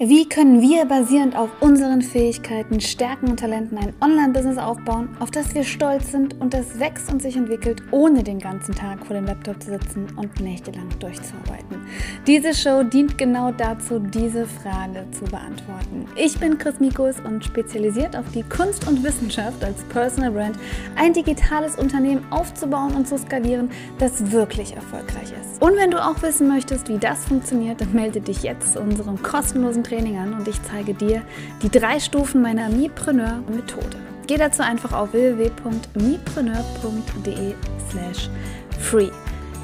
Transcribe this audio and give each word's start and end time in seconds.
Wie 0.00 0.28
können 0.28 0.60
wir 0.60 0.84
basierend 0.84 1.36
auf 1.36 1.50
unseren 1.58 2.02
Fähigkeiten, 2.02 2.80
Stärken 2.80 3.30
und 3.30 3.40
Talenten 3.40 3.76
ein 3.78 3.92
Online-Business 4.00 4.56
aufbauen, 4.56 5.08
auf 5.18 5.32
das 5.32 5.52
wir 5.56 5.64
stolz 5.64 6.12
sind 6.12 6.40
und 6.40 6.54
das 6.54 6.78
wächst 6.78 7.10
und 7.12 7.20
sich 7.20 7.34
entwickelt, 7.34 7.82
ohne 7.90 8.22
den 8.22 8.38
ganzen 8.38 8.76
Tag 8.76 9.04
vor 9.04 9.16
dem 9.16 9.26
Laptop 9.26 9.60
zu 9.60 9.70
sitzen 9.70 10.06
und 10.14 10.38
nächtelang 10.38 10.88
durchzuarbeiten? 11.00 11.84
Diese 12.28 12.54
Show 12.54 12.84
dient 12.84 13.18
genau 13.18 13.50
dazu, 13.50 13.98
diese 13.98 14.46
Frage 14.46 15.04
zu 15.10 15.24
beantworten. 15.24 16.06
Ich 16.14 16.38
bin 16.38 16.58
Chris 16.58 16.78
Mikus 16.78 17.16
und 17.18 17.44
spezialisiert 17.44 18.14
auf 18.14 18.30
die 18.32 18.44
Kunst 18.44 18.86
und 18.86 19.02
Wissenschaft 19.02 19.64
als 19.64 19.82
Personal 19.88 20.30
Brand, 20.30 20.60
ein 20.94 21.12
digitales 21.12 21.74
Unternehmen 21.74 22.24
aufzubauen 22.30 22.94
und 22.94 23.08
zu 23.08 23.18
skalieren, 23.18 23.68
das 23.98 24.30
wirklich 24.30 24.76
erfolgreich 24.76 25.32
ist. 25.42 25.60
Und 25.60 25.74
wenn 25.74 25.90
du 25.90 26.00
auch 26.00 26.22
wissen 26.22 26.46
möchtest, 26.46 26.88
wie 26.88 26.98
das 26.98 27.24
funktioniert, 27.24 27.80
dann 27.80 27.92
melde 27.92 28.20
dich 28.20 28.44
jetzt 28.44 28.74
zu 28.74 28.80
unserem 28.80 29.20
kostenlosen 29.20 29.87
Training 29.88 30.18
an 30.18 30.34
und 30.34 30.46
ich 30.46 30.62
zeige 30.62 30.94
dir 30.94 31.22
die 31.62 31.70
drei 31.70 31.98
Stufen 32.00 32.42
meiner 32.42 32.68
Mipreneur-Methode. 32.68 33.96
Geh 34.26 34.36
dazu 34.36 34.62
einfach 34.62 34.92
auf 34.92 35.12
www.mipreneur.de 35.12 37.54
slash 37.90 38.30
free. 38.78 39.10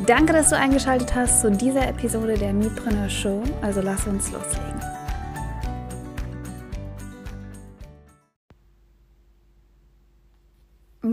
Danke, 0.06 0.32
dass 0.32 0.50
du 0.50 0.56
eingeschaltet 0.56 1.14
hast 1.14 1.42
zu 1.42 1.50
dieser 1.50 1.88
Episode 1.88 2.34
der 2.34 2.52
Mipreneur 2.52 3.08
Show. 3.08 3.42
Also 3.62 3.80
lass 3.80 4.06
uns 4.06 4.30
loslegen. 4.32 4.93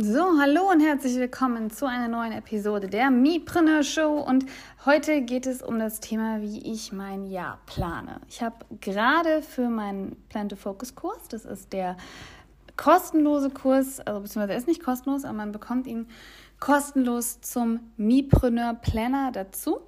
So, 0.04 0.40
hallo 0.40 0.72
und 0.72 0.80
herzlich 0.80 1.16
willkommen 1.18 1.70
zu 1.70 1.86
einer 1.86 2.08
neuen 2.08 2.32
Episode 2.32 2.88
der 2.88 3.12
Mipreneur 3.12 3.84
Show. 3.84 4.18
Und 4.18 4.48
heute 4.84 5.22
geht 5.22 5.46
es 5.46 5.62
um 5.62 5.78
das 5.78 6.00
Thema, 6.00 6.42
wie 6.42 6.58
ich 6.74 6.92
mein 6.92 7.28
Jahr 7.28 7.60
plane. 7.68 8.20
Ich 8.28 8.42
habe 8.42 8.66
gerade 8.80 9.44
für 9.44 9.70
meinen 9.70 10.16
Plan 10.28 10.50
to 10.50 10.56
Focus 10.56 10.96
Kurs, 10.96 11.28
das 11.30 11.46
ist 11.46 11.72
der 11.72 11.98
kostenlose 12.78 13.52
Kurs, 13.52 14.00
also 14.00 14.22
beziehungsweise 14.22 14.54
er 14.54 14.58
ist 14.58 14.68
nicht 14.68 14.84
kostenlos, 14.84 15.24
aber 15.24 15.38
man 15.38 15.52
bekommt 15.52 15.86
ihn 15.86 16.08
kostenlos 16.60 17.40
zum 17.42 17.82
Mipreneur 17.96 18.74
Planner 18.74 19.32
dazu. 19.32 19.82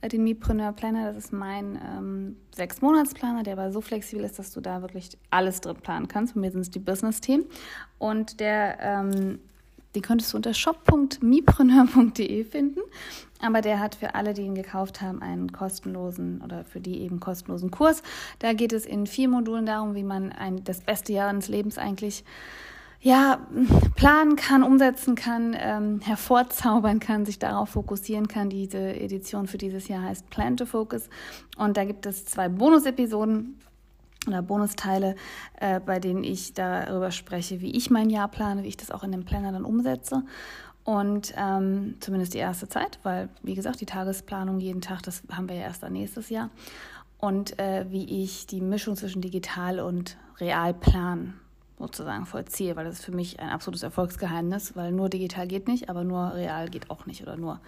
Äh, 0.00 0.08
den 0.08 0.24
Mipreneur 0.24 0.72
Planner, 0.72 1.12
das 1.12 1.26
ist 1.26 1.32
mein 1.32 1.80
ähm, 1.80 2.36
Sechs-Monats-Planer, 2.56 3.44
der 3.44 3.52
aber 3.52 3.70
so 3.70 3.80
flexibel 3.80 4.24
ist, 4.24 4.40
dass 4.40 4.50
du 4.50 4.60
da 4.60 4.82
wirklich 4.82 5.16
alles 5.30 5.60
drin 5.60 5.76
planen 5.76 6.08
kannst. 6.08 6.34
Bei 6.34 6.40
mir 6.40 6.50
sind 6.50 6.62
es 6.62 6.70
die 6.70 6.80
Business-Themen. 6.80 7.46
Und 7.98 8.40
der, 8.40 8.80
ähm, 8.80 9.38
den 9.94 10.02
könntest 10.02 10.32
du 10.32 10.36
unter 10.36 10.54
shop.mipreneur.de 10.54 12.44
finden. 12.44 12.80
Aber 13.40 13.60
der 13.60 13.80
hat 13.80 13.96
für 13.96 14.14
alle, 14.14 14.34
die 14.34 14.42
ihn 14.42 14.54
gekauft 14.54 15.00
haben, 15.00 15.20
einen 15.20 15.50
kostenlosen 15.50 16.40
oder 16.42 16.64
für 16.64 16.80
die 16.80 17.00
eben 17.00 17.18
kostenlosen 17.18 17.70
Kurs. 17.70 18.02
Da 18.38 18.52
geht 18.52 18.72
es 18.72 18.86
in 18.86 19.06
vier 19.06 19.28
Modulen 19.28 19.66
darum, 19.66 19.94
wie 19.94 20.04
man 20.04 20.30
ein, 20.30 20.62
das 20.64 20.80
beste 20.80 21.12
Jahr 21.12 21.32
des 21.32 21.48
Lebens 21.48 21.76
eigentlich 21.76 22.24
ja, 23.00 23.44
planen 23.96 24.36
kann, 24.36 24.62
umsetzen 24.62 25.16
kann, 25.16 25.56
ähm, 25.58 26.00
hervorzaubern 26.00 27.00
kann, 27.00 27.26
sich 27.26 27.40
darauf 27.40 27.70
fokussieren 27.70 28.28
kann. 28.28 28.48
Diese 28.48 28.78
Edition 28.78 29.48
für 29.48 29.58
dieses 29.58 29.88
Jahr 29.88 30.04
heißt 30.04 30.30
Plan 30.30 30.56
to 30.56 30.66
Focus. 30.66 31.08
Und 31.56 31.76
da 31.76 31.84
gibt 31.84 32.06
es 32.06 32.24
zwei 32.26 32.48
Bonus-Episoden 32.48 33.58
oder 34.26 34.42
Bonusteile, 34.42 35.16
äh, 35.60 35.80
bei 35.80 35.98
denen 35.98 36.24
ich 36.24 36.54
darüber 36.54 37.10
spreche, 37.10 37.60
wie 37.60 37.76
ich 37.76 37.90
mein 37.90 38.10
Jahr 38.10 38.28
plane, 38.28 38.62
wie 38.62 38.68
ich 38.68 38.76
das 38.76 38.90
auch 38.90 39.02
in 39.02 39.12
dem 39.12 39.24
Planner 39.24 39.52
dann 39.52 39.64
umsetze. 39.64 40.22
Und 40.84 41.32
ähm, 41.36 41.96
zumindest 42.00 42.34
die 42.34 42.38
erste 42.38 42.68
Zeit, 42.68 42.98
weil, 43.04 43.28
wie 43.42 43.54
gesagt, 43.54 43.80
die 43.80 43.86
Tagesplanung 43.86 44.58
jeden 44.58 44.80
Tag, 44.80 45.02
das 45.02 45.22
haben 45.30 45.48
wir 45.48 45.56
ja 45.56 45.62
erst 45.62 45.82
dann 45.82 45.92
nächstes 45.92 46.28
Jahr. 46.28 46.50
Und 47.18 47.58
äh, 47.60 47.86
wie 47.88 48.22
ich 48.22 48.48
die 48.48 48.60
Mischung 48.60 48.96
zwischen 48.96 49.22
digital 49.22 49.78
und 49.78 50.16
real 50.40 50.74
planen 50.74 51.38
sozusagen 51.78 52.26
vollziehe, 52.26 52.74
weil 52.74 52.84
das 52.84 52.98
ist 52.98 53.04
für 53.04 53.12
mich 53.12 53.38
ein 53.38 53.48
absolutes 53.48 53.82
Erfolgsgeheimnis, 53.84 54.74
weil 54.74 54.92
nur 54.92 55.08
digital 55.08 55.46
geht 55.46 55.68
nicht, 55.68 55.88
aber 55.88 56.02
nur 56.02 56.34
real 56.34 56.68
geht 56.68 56.90
auch 56.90 57.06
nicht 57.06 57.22
oder 57.22 57.36
nur 57.36 57.60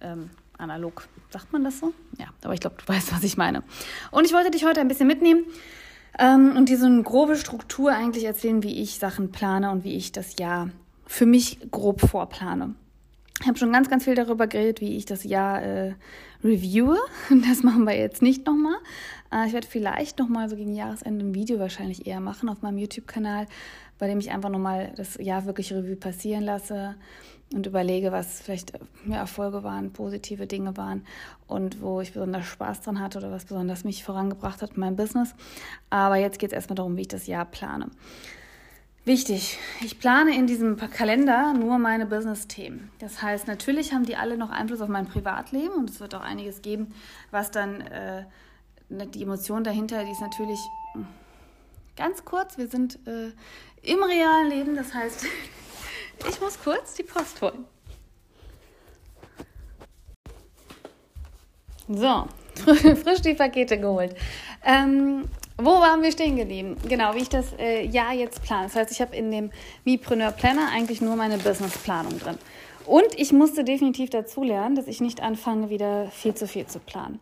ähm, 0.00 0.30
analog. 0.58 1.08
Sagt 1.30 1.52
man 1.52 1.62
das 1.64 1.78
so? 1.78 1.92
Ja, 2.18 2.26
aber 2.42 2.54
ich 2.54 2.60
glaube, 2.60 2.76
du 2.84 2.88
weißt, 2.92 3.12
was 3.12 3.22
ich 3.22 3.36
meine. 3.36 3.62
Und 4.10 4.24
ich 4.26 4.32
wollte 4.32 4.50
dich 4.50 4.64
heute 4.64 4.80
ein 4.80 4.88
bisschen 4.88 5.06
mitnehmen 5.06 5.44
ähm, 6.18 6.56
und 6.56 6.68
dir 6.68 6.78
so 6.78 6.86
eine 6.86 7.02
grobe 7.02 7.36
Struktur 7.36 7.92
eigentlich 7.92 8.24
erzählen, 8.24 8.62
wie 8.62 8.80
ich 8.80 8.98
Sachen 8.98 9.30
plane 9.32 9.70
und 9.70 9.84
wie 9.84 9.94
ich 9.94 10.12
das 10.12 10.38
Jahr 10.38 10.70
für 11.06 11.26
mich 11.26 11.58
grob 11.70 12.00
vorplane. 12.00 12.74
Ich 13.40 13.46
habe 13.46 13.58
schon 13.58 13.72
ganz, 13.72 13.88
ganz 13.88 14.04
viel 14.04 14.14
darüber 14.14 14.46
geredet, 14.46 14.80
wie 14.80 14.96
ich 14.96 15.06
das 15.06 15.24
Jahr 15.24 15.62
äh, 15.62 15.94
reviewe. 16.44 16.98
Das 17.48 17.62
machen 17.62 17.84
wir 17.84 17.96
jetzt 17.96 18.22
nicht 18.22 18.46
nochmal. 18.46 18.76
Äh, 19.32 19.46
ich 19.46 19.52
werde 19.52 19.66
vielleicht 19.66 20.18
nochmal 20.18 20.48
so 20.48 20.56
gegen 20.56 20.74
Jahresende 20.74 21.24
ein 21.24 21.34
Video 21.34 21.58
wahrscheinlich 21.58 22.06
eher 22.06 22.20
machen 22.20 22.48
auf 22.48 22.60
meinem 22.62 22.78
YouTube-Kanal, 22.78 23.46
bei 23.98 24.08
dem 24.08 24.18
ich 24.18 24.30
einfach 24.30 24.50
nochmal 24.50 24.92
das 24.96 25.16
Jahr 25.16 25.46
wirklich 25.46 25.72
Revue 25.72 25.96
passieren 25.96 26.44
lasse 26.44 26.96
und 27.52 27.66
überlege, 27.66 28.12
was 28.12 28.40
vielleicht 28.40 28.72
ja, 29.06 29.16
Erfolge 29.16 29.62
waren, 29.64 29.92
positive 29.92 30.46
Dinge 30.46 30.76
waren 30.76 31.04
und 31.48 31.82
wo 31.82 32.00
ich 32.00 32.12
besonders 32.12 32.46
Spaß 32.46 32.82
dran 32.82 33.00
hatte 33.00 33.18
oder 33.18 33.32
was 33.32 33.44
besonders 33.44 33.84
mich 33.84 34.04
vorangebracht 34.04 34.62
hat 34.62 34.74
in 34.74 34.80
meinem 34.80 34.96
Business. 34.96 35.34
Aber 35.90 36.16
jetzt 36.16 36.38
geht 36.38 36.50
es 36.50 36.54
erstmal 36.54 36.76
darum, 36.76 36.96
wie 36.96 37.02
ich 37.02 37.08
das 37.08 37.26
Jahr 37.26 37.44
plane. 37.44 37.88
Wichtig, 39.04 39.58
ich 39.80 39.98
plane 39.98 40.36
in 40.36 40.46
diesem 40.46 40.76
Kalender 40.76 41.54
nur 41.54 41.78
meine 41.78 42.06
Business-Themen. 42.06 42.90
Das 42.98 43.22
heißt, 43.22 43.48
natürlich 43.48 43.92
haben 43.92 44.04
die 44.04 44.14
alle 44.14 44.36
noch 44.36 44.50
Einfluss 44.50 44.82
auf 44.82 44.88
mein 44.88 45.06
Privatleben 45.06 45.74
und 45.74 45.90
es 45.90 46.00
wird 46.00 46.14
auch 46.14 46.20
einiges 46.20 46.62
geben, 46.62 46.94
was 47.30 47.50
dann 47.50 47.80
äh, 47.80 48.24
ne, 48.90 49.06
die 49.06 49.22
Emotion 49.22 49.64
dahinter, 49.64 50.04
die 50.04 50.12
ist 50.12 50.20
natürlich 50.20 50.60
hm, 50.92 51.06
ganz 51.96 52.24
kurz. 52.24 52.58
Wir 52.58 52.68
sind 52.68 52.98
äh, 53.06 53.32
im 53.82 54.02
realen 54.02 54.50
Leben, 54.50 54.76
das 54.76 54.92
heißt, 54.92 55.24
ich 56.28 56.40
muss 56.40 56.58
kurz 56.62 56.94
die 56.94 57.02
Post 57.02 57.40
holen. 57.42 57.64
So, 61.88 62.26
frisch 62.64 63.22
die 63.22 63.34
Pakete 63.34 63.78
geholt. 63.78 64.14
Ähm, 64.64 65.28
wo 65.56 65.72
waren 65.72 66.02
wir 66.02 66.12
stehen 66.12 66.36
geblieben? 66.36 66.76
Genau, 66.88 67.14
wie 67.14 67.18
ich 67.18 67.28
das 67.28 67.52
äh, 67.58 67.84
Jahr 67.84 68.12
jetzt 68.14 68.42
plane. 68.42 68.64
Das 68.64 68.76
heißt, 68.76 68.92
ich 68.92 69.00
habe 69.00 69.14
in 69.14 69.30
dem 69.30 69.50
Mipreneur 69.84 70.30
Planner 70.30 70.68
eigentlich 70.72 71.00
nur 71.00 71.16
meine 71.16 71.38
Businessplanung 71.38 72.18
drin. 72.18 72.38
Und 72.86 73.08
ich 73.16 73.32
musste 73.32 73.64
definitiv 73.64 74.10
dazu 74.10 74.42
lernen, 74.42 74.74
dass 74.74 74.86
ich 74.86 75.00
nicht 75.00 75.22
anfange, 75.22 75.68
wieder 75.68 76.06
viel 76.12 76.34
zu 76.34 76.46
viel 76.46 76.66
zu 76.66 76.78
planen. 76.78 77.20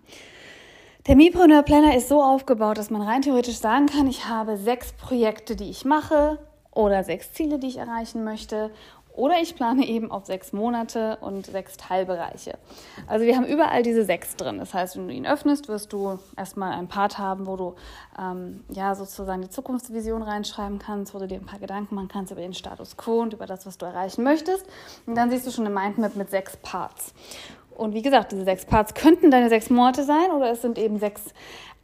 Der 1.06 1.16
Mipreneur 1.16 1.62
Planner 1.62 1.97
ist 1.97 2.09
so 2.09 2.22
aufgebaut, 2.22 2.78
dass 2.78 2.91
man 2.91 3.03
rein 3.03 3.22
theoretisch 3.22 3.59
sagen 3.59 3.86
kann, 3.86 4.06
ich 4.06 4.26
habe 4.26 4.56
sechs 4.56 4.92
Projekte, 4.92 5.56
die 5.56 5.70
ich 5.70 5.84
mache 5.84 6.38
oder 6.78 7.03
sechs 7.03 7.33
Ziele, 7.33 7.59
die 7.59 7.66
ich 7.66 7.78
erreichen 7.78 8.22
möchte 8.22 8.71
oder 9.12 9.41
ich 9.43 9.56
plane 9.56 9.84
eben 9.84 10.12
auf 10.12 10.27
sechs 10.27 10.53
Monate 10.53 11.19
und 11.21 11.47
sechs 11.47 11.77
Teilbereiche. 11.77 12.56
Also 13.09 13.27
wir 13.27 13.34
haben 13.34 13.47
überall 13.47 13.83
diese 13.83 14.05
sechs 14.05 14.37
drin. 14.37 14.59
Das 14.59 14.75
heißt, 14.75 14.97
wenn 14.97 15.09
du 15.09 15.12
ihn 15.12 15.27
öffnest, 15.27 15.66
wirst 15.66 15.93
du 15.93 16.21
erstmal 16.37 16.75
ein 16.75 16.87
Part 16.87 17.19
haben, 17.19 17.49
wo 17.49 17.56
du 17.56 17.75
ähm, 18.16 18.62
ja 18.71 18.94
sozusagen 18.94 19.43
die 19.43 19.50
Zukunftsvision 19.50 20.22
reinschreiben 20.22 20.78
kannst, 20.78 21.15
wo 21.15 21.19
du 21.19 21.27
dir 21.27 21.39
ein 21.39 21.47
paar 21.47 21.59
Gedanken 21.59 21.97
machen 21.97 22.06
kannst 22.06 22.31
über 22.31 22.43
den 22.43 22.55
Status 22.55 22.97
quo 22.97 23.22
und 23.22 23.33
über 23.33 23.47
das, 23.47 23.66
was 23.66 23.77
du 23.77 23.87
erreichen 23.87 24.22
möchtest. 24.22 24.65
Und 25.05 25.16
dann 25.16 25.31
siehst 25.31 25.49
du 25.49 25.50
schon 25.50 25.66
eine 25.66 25.75
Mindmap 25.75 26.15
mit 26.15 26.31
sechs 26.31 26.56
Parts. 26.59 27.12
Und 27.77 27.95
wie 27.95 28.03
gesagt, 28.03 28.31
diese 28.31 28.45
sechs 28.45 28.66
Parts 28.66 28.95
könnten 28.95 29.33
deine 29.33 29.49
sechs 29.49 29.69
Monate 29.69 30.05
sein 30.05 30.31
oder 30.31 30.53
es 30.53 30.62
sind 30.62 30.78
eben 30.78 31.00
sechs 31.00 31.25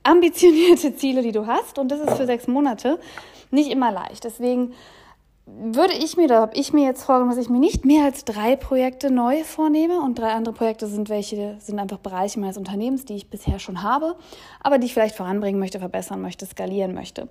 ambitionierte 0.05 0.95
Ziele, 0.95 1.23
die 1.23 1.33
du 1.33 1.49
hast. 1.49 1.81
Und 1.81 1.89
das 1.89 1.99
ist 1.99 2.17
für 2.17 2.27
sechs 2.27 2.47
Monate 2.47 3.01
nicht 3.51 3.71
immer 3.71 3.93
leicht. 3.93 4.25
Deswegen 4.25 4.73
würde 5.47 5.93
ich 5.93 6.17
mir, 6.17 6.27
da 6.27 6.41
habe 6.41 6.57
ich 6.57 6.73
mir 6.73 6.85
jetzt 6.85 7.05
vorgenommen, 7.05 7.37
dass 7.37 7.45
ich 7.45 7.51
mir 7.51 7.59
nicht 7.59 7.85
mehr 7.85 8.05
als 8.05 8.25
drei 8.25 8.57
Projekte 8.57 9.11
neu 9.11 9.45
vornehme 9.45 10.01
und 10.01 10.19
drei 10.19 10.31
andere 10.31 10.55
Projekte 10.55 10.87
sind 10.87 11.11
welche, 11.11 11.57
sind 11.61 11.79
einfach 11.79 11.99
Bereiche 11.99 12.41
meines 12.41 12.57
Unternehmens, 12.57 13.05
die 13.05 13.17
ich 13.17 13.29
bisher 13.29 13.59
schon 13.59 13.83
habe, 13.83 14.17
aber 14.61 14.79
die 14.79 14.87
ich 14.87 14.95
vielleicht 14.95 15.17
voranbringen 15.17 15.61
möchte, 15.61 15.79
verbessern 15.79 16.23
möchte, 16.23 16.47
skalieren 16.47 16.95
möchte. 16.95 17.29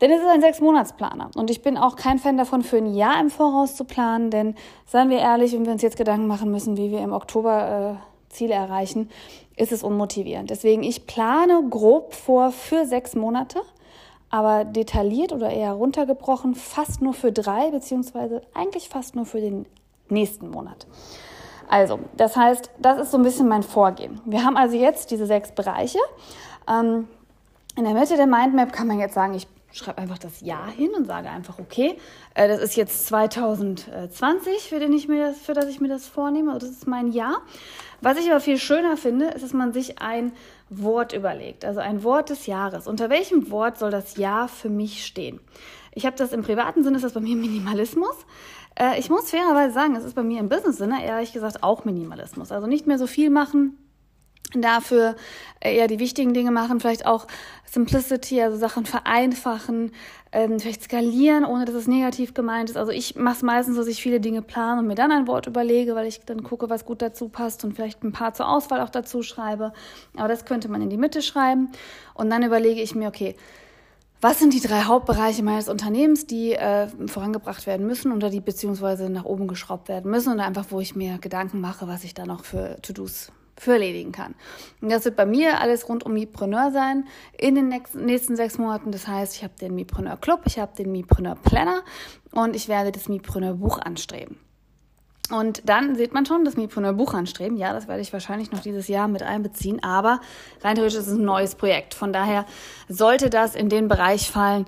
Denn 0.00 0.12
es 0.12 0.20
ist 0.20 0.28
ein 0.28 0.40
Sechs-Monats-Planer 0.40 1.30
und 1.34 1.50
ich 1.50 1.60
bin 1.60 1.76
auch 1.76 1.96
kein 1.96 2.18
Fan 2.18 2.38
davon, 2.38 2.62
für 2.62 2.78
ein 2.78 2.94
Jahr 2.94 3.20
im 3.20 3.30
Voraus 3.30 3.74
zu 3.74 3.84
planen, 3.84 4.30
denn 4.30 4.54
seien 4.86 5.10
wir 5.10 5.18
ehrlich, 5.18 5.52
wenn 5.52 5.66
wir 5.66 5.72
uns 5.72 5.82
jetzt 5.82 5.98
Gedanken 5.98 6.28
machen 6.28 6.50
müssen, 6.50 6.76
wie 6.76 6.90
wir 6.90 7.00
im 7.00 7.12
Oktober 7.12 7.98
äh, 7.98 8.32
Ziele 8.32 8.54
erreichen, 8.54 9.10
ist 9.56 9.72
es 9.72 9.82
unmotivierend. 9.82 10.48
Deswegen, 10.48 10.84
ich 10.84 11.06
plane 11.06 11.64
grob 11.68 12.14
vor 12.14 12.52
für 12.52 12.86
sechs 12.86 13.14
Monate 13.14 13.60
aber 14.30 14.64
detailliert 14.64 15.32
oder 15.32 15.50
eher 15.50 15.72
runtergebrochen 15.72 16.54
fast 16.54 17.02
nur 17.02 17.12
für 17.12 17.32
drei, 17.32 17.70
beziehungsweise 17.70 18.42
eigentlich 18.54 18.88
fast 18.88 19.16
nur 19.16 19.26
für 19.26 19.40
den 19.40 19.66
nächsten 20.08 20.50
Monat. 20.50 20.86
Also, 21.68 22.00
das 22.16 22.36
heißt, 22.36 22.70
das 22.78 22.98
ist 22.98 23.10
so 23.10 23.16
ein 23.16 23.22
bisschen 23.22 23.48
mein 23.48 23.62
Vorgehen. 23.62 24.20
Wir 24.24 24.44
haben 24.44 24.56
also 24.56 24.76
jetzt 24.76 25.10
diese 25.10 25.26
sechs 25.26 25.52
Bereiche. 25.52 25.98
Ähm, 26.68 27.08
in 27.76 27.84
der 27.84 27.94
Mitte 27.94 28.16
der 28.16 28.26
Mindmap 28.26 28.72
kann 28.72 28.88
man 28.88 28.98
jetzt 28.98 29.14
sagen, 29.14 29.34
ich 29.34 29.46
schreibe 29.72 29.98
einfach 29.98 30.18
das 30.18 30.40
Jahr 30.40 30.68
hin 30.68 30.90
und 30.96 31.06
sage 31.06 31.30
einfach, 31.30 31.58
okay, 31.58 31.96
äh, 32.34 32.48
das 32.48 32.60
ist 32.60 32.76
jetzt 32.76 33.06
2020, 33.06 34.68
für, 34.68 34.80
den 34.80 34.92
ich 34.92 35.06
mir 35.06 35.28
das, 35.28 35.38
für 35.38 35.54
das 35.54 35.66
ich 35.66 35.80
mir 35.80 35.88
das 35.88 36.06
vornehme, 36.06 36.52
also 36.52 36.66
das 36.66 36.76
ist 36.76 36.86
mein 36.88 37.12
Jahr. 37.12 37.42
Was 38.00 38.18
ich 38.18 38.30
aber 38.30 38.40
viel 38.40 38.58
schöner 38.58 38.96
finde, 38.96 39.26
ist, 39.26 39.44
dass 39.44 39.52
man 39.52 39.72
sich 39.72 40.00
ein 40.00 40.32
Wort 40.70 41.12
überlegt, 41.12 41.64
also 41.64 41.80
ein 41.80 42.02
Wort 42.04 42.30
des 42.30 42.46
Jahres. 42.46 42.86
Unter 42.86 43.10
welchem 43.10 43.50
Wort 43.50 43.78
soll 43.78 43.90
das 43.90 44.16
Jahr 44.16 44.48
für 44.48 44.70
mich 44.70 45.04
stehen? 45.04 45.40
Ich 45.92 46.06
habe 46.06 46.16
das 46.16 46.32
im 46.32 46.42
privaten 46.42 46.84
Sinne, 46.84 46.96
ist 46.96 47.02
das 47.02 47.12
bei 47.12 47.20
mir 47.20 47.36
Minimalismus. 47.36 48.14
Äh, 48.76 48.98
ich 48.98 49.10
muss 49.10 49.30
fairerweise 49.30 49.74
sagen, 49.74 49.96
es 49.96 50.04
ist 50.04 50.14
bei 50.14 50.22
mir 50.22 50.40
im 50.40 50.48
Business-Sinne 50.48 51.04
ehrlich 51.04 51.32
gesagt 51.32 51.62
auch 51.62 51.84
Minimalismus. 51.84 52.52
Also 52.52 52.66
nicht 52.66 52.86
mehr 52.86 52.98
so 52.98 53.06
viel 53.06 53.30
machen, 53.30 53.76
dafür 54.54 55.16
eher 55.60 55.86
die 55.86 55.98
wichtigen 55.98 56.34
Dinge 56.34 56.50
machen, 56.50 56.80
vielleicht 56.80 57.06
auch 57.06 57.26
Simplicity, 57.64 58.42
also 58.42 58.56
Sachen 58.56 58.84
vereinfachen, 58.84 59.92
ähm, 60.32 60.58
vielleicht 60.58 60.82
skalieren, 60.82 61.44
ohne 61.44 61.64
dass 61.64 61.74
es 61.74 61.86
negativ 61.86 62.34
gemeint 62.34 62.70
ist. 62.70 62.76
Also 62.76 62.92
ich 62.92 63.16
mache 63.16 63.36
es 63.36 63.42
meistens 63.42 63.76
dass 63.76 63.86
ich 63.86 64.02
viele 64.02 64.20
Dinge 64.20 64.42
plane 64.42 64.80
und 64.80 64.86
mir 64.86 64.94
dann 64.94 65.12
ein 65.12 65.26
Wort 65.26 65.46
überlege, 65.46 65.94
weil 65.94 66.06
ich 66.06 66.20
dann 66.20 66.42
gucke, 66.42 66.70
was 66.70 66.84
gut 66.84 67.02
dazu 67.02 67.28
passt 67.28 67.64
und 67.64 67.74
vielleicht 67.74 68.02
ein 68.02 68.12
paar 68.12 68.34
zur 68.34 68.48
Auswahl 68.48 68.80
auch 68.80 68.90
dazu 68.90 69.22
schreibe. 69.22 69.72
Aber 70.16 70.28
das 70.28 70.44
könnte 70.44 70.68
man 70.68 70.82
in 70.82 70.90
die 70.90 70.96
Mitte 70.96 71.22
schreiben 71.22 71.70
und 72.14 72.30
dann 72.30 72.42
überlege 72.42 72.80
ich 72.80 72.94
mir, 72.94 73.08
okay, 73.08 73.36
was 74.20 74.38
sind 74.38 74.52
die 74.52 74.60
drei 74.60 74.82
Hauptbereiche 74.82 75.42
meines 75.42 75.68
Unternehmens, 75.68 76.26
die 76.26 76.52
äh, 76.52 76.88
vorangebracht 77.06 77.66
werden 77.66 77.86
müssen 77.86 78.12
oder 78.12 78.28
die 78.28 78.40
beziehungsweise 78.40 79.08
nach 79.08 79.24
oben 79.24 79.48
geschraubt 79.48 79.88
werden 79.88 80.10
müssen 80.10 80.32
und 80.32 80.40
einfach, 80.40 80.66
wo 80.70 80.80
ich 80.80 80.94
mir 80.94 81.18
Gedanken 81.18 81.60
mache, 81.60 81.88
was 81.88 82.04
ich 82.04 82.12
da 82.12 82.26
noch 82.26 82.44
für 82.44 82.76
To-Dos 82.82 83.32
für 83.60 83.74
erledigen 83.74 84.10
kann. 84.10 84.34
Und 84.80 84.90
das 84.90 85.04
wird 85.04 85.16
bei 85.16 85.26
mir 85.26 85.60
alles 85.60 85.88
rund 85.88 86.04
um 86.04 86.14
Mipreneur 86.14 86.70
sein 86.72 87.06
in 87.36 87.54
den 87.54 87.68
nächsten 87.68 88.34
sechs 88.34 88.56
Monaten. 88.56 88.90
Das 88.90 89.06
heißt, 89.06 89.36
ich 89.36 89.44
habe 89.44 89.52
den 89.60 89.74
Mipreneur 89.74 90.16
Club, 90.16 90.42
ich 90.46 90.58
habe 90.58 90.72
den 90.76 90.90
Mipreneur 90.90 91.34
Planner 91.34 91.82
und 92.32 92.56
ich 92.56 92.68
werde 92.68 92.90
das 92.90 93.08
Mipreneur 93.08 93.54
Buch 93.54 93.78
anstreben. 93.78 94.38
Und 95.30 95.68
dann 95.68 95.94
sieht 95.94 96.14
man 96.14 96.24
schon 96.24 96.44
das 96.44 96.56
Mipreneur 96.56 96.94
Buch 96.94 97.12
anstreben. 97.12 97.58
Ja, 97.58 97.72
das 97.74 97.86
werde 97.86 98.00
ich 98.00 98.12
wahrscheinlich 98.12 98.50
noch 98.50 98.60
dieses 98.60 98.88
Jahr 98.88 99.08
mit 99.08 99.22
einbeziehen, 99.22 99.82
aber 99.82 100.20
rein 100.62 100.74
theoretisch 100.74 100.98
ist 100.98 101.06
es 101.06 101.18
ein 101.18 101.24
neues 101.24 101.54
Projekt. 101.54 101.92
Von 101.92 102.14
daher 102.14 102.46
sollte 102.88 103.28
das 103.28 103.54
in 103.54 103.68
den 103.68 103.88
Bereich 103.88 104.30
fallen, 104.30 104.64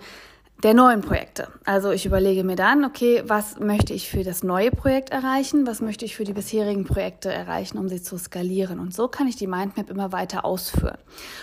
der 0.63 0.75
neuen 0.75 1.01
Projekte. 1.01 1.49
Also 1.65 1.91
ich 1.91 2.07
überlege 2.07 2.45
mir 2.45 2.55
dann, 2.55 2.85
okay, 2.85 3.25
was 3.27 3.59
möchte 3.59 3.95
ich 3.95 4.09
für 4.09 4.23
das 4.23 4.45
neue 4.45 4.71
Projekt 4.71 5.11
erreichen? 5.11 5.67
Was 5.67 5.81
möchte 5.81 6.05
ich 6.05 6.15
für 6.15 6.23
die 6.23 6.33
bisherigen 6.33 6.85
Projekte 6.85 7.33
erreichen, 7.33 7.79
um 7.79 7.89
sie 7.89 8.01
zu 8.01 8.17
skalieren? 8.17 8.79
Und 8.79 8.95
so 8.95 9.09
kann 9.09 9.27
ich 9.27 9.35
die 9.35 9.49
Mindmap 9.49 9.91
immer 9.91 10.13
weiter 10.13 10.45
ausführen. 10.45 10.99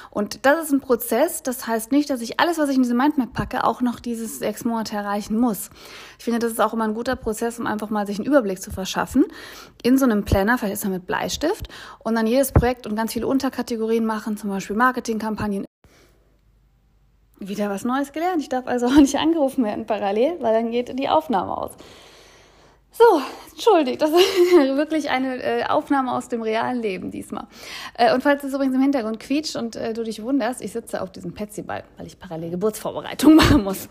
Und 0.10 0.46
das 0.46 0.66
ist 0.66 0.72
ein 0.72 0.80
Prozess. 0.80 1.44
Das 1.44 1.68
heißt 1.68 1.92
nicht, 1.92 2.10
dass 2.10 2.22
ich 2.22 2.40
alles, 2.40 2.58
was 2.58 2.70
ich 2.70 2.78
in 2.78 2.84
diese 2.84 2.96
Mindmap 2.96 3.34
packe, 3.34 3.66
auch 3.66 3.82
noch 3.82 4.00
dieses 4.00 4.40
sechs 4.40 4.64
Monate 4.64 4.96
erreichen 4.96 5.38
muss. 5.38 5.70
Ich 6.18 6.24
finde, 6.24 6.40
das 6.40 6.54
ist 6.54 6.62
auch 6.62 6.74
immer 6.74 6.86
ein 6.86 6.94
guter 6.94 7.18
Prozess, 7.18 7.60
um 7.60 7.68
einfach 7.68 7.90
mal 7.90 8.08
sich 8.08 8.20
einen 8.20 8.28
Überblick 8.28 8.62
zu 8.62 8.72
verschaffen. 8.72 9.26
In 9.84 9.98
so 9.98 10.06
einem 10.06 10.24
Planner, 10.24 10.58
vielleicht 10.58 10.76
ist 10.76 10.84
er 10.86 10.92
mit 10.92 11.08
Bleistift 11.08 11.68
und 12.00 12.16
dann 12.16 12.26
jedes 12.26 12.54
Projekt 12.54 12.88
und 12.88 12.96
ganz 12.96 13.14
viele 13.14 13.28
Unterkategorien 13.28 14.06
machen, 14.06 14.38
zum 14.38 14.50
Beispiel 14.50 14.78
Marketingkampagnen, 14.78 15.66
wieder 17.40 17.70
was 17.70 17.86
Neues 17.86 18.12
gelernt. 18.12 18.42
Ich 18.42 18.50
darf 18.50 18.68
also 18.68 18.88
auch 18.88 18.96
nicht 18.96 19.16
angerufen 19.16 19.64
werden 19.64 19.86
parallel, 19.86 20.38
weil 20.42 20.54
dann 20.54 20.72
geht 20.72 20.98
die 20.98 21.10
Aufnahme 21.10 21.58
aus. 21.58 21.72
So, 22.92 23.22
entschuldigt, 23.52 24.02
das 24.02 24.10
ist 24.10 24.18
wirklich 24.76 25.10
eine 25.10 25.42
äh, 25.42 25.64
Aufnahme 25.66 26.12
aus 26.12 26.28
dem 26.28 26.42
realen 26.42 26.82
Leben 26.82 27.12
diesmal. 27.12 27.46
Äh, 27.98 28.14
und 28.14 28.24
falls 28.24 28.44
es 28.44 28.54
übrigens 28.54 28.76
im 28.76 28.82
Hintergrund 28.82 29.20
quietscht 29.20 29.56
und 29.56 29.76
äh, 29.76 29.94
du 29.94 30.04
dich 30.04 30.22
wunderst, 30.22 30.62
ich 30.62 30.74
sitze 30.74 31.02
auf 31.02 31.12
diesem 31.12 31.34
Petsy-Ball, 31.34 31.84
weil 31.98 32.08
ich 32.08 32.20
parallel 32.20 32.50
Geburtsvorbereitung 32.50 33.36
machen 33.38 33.64
muss. 33.64 33.88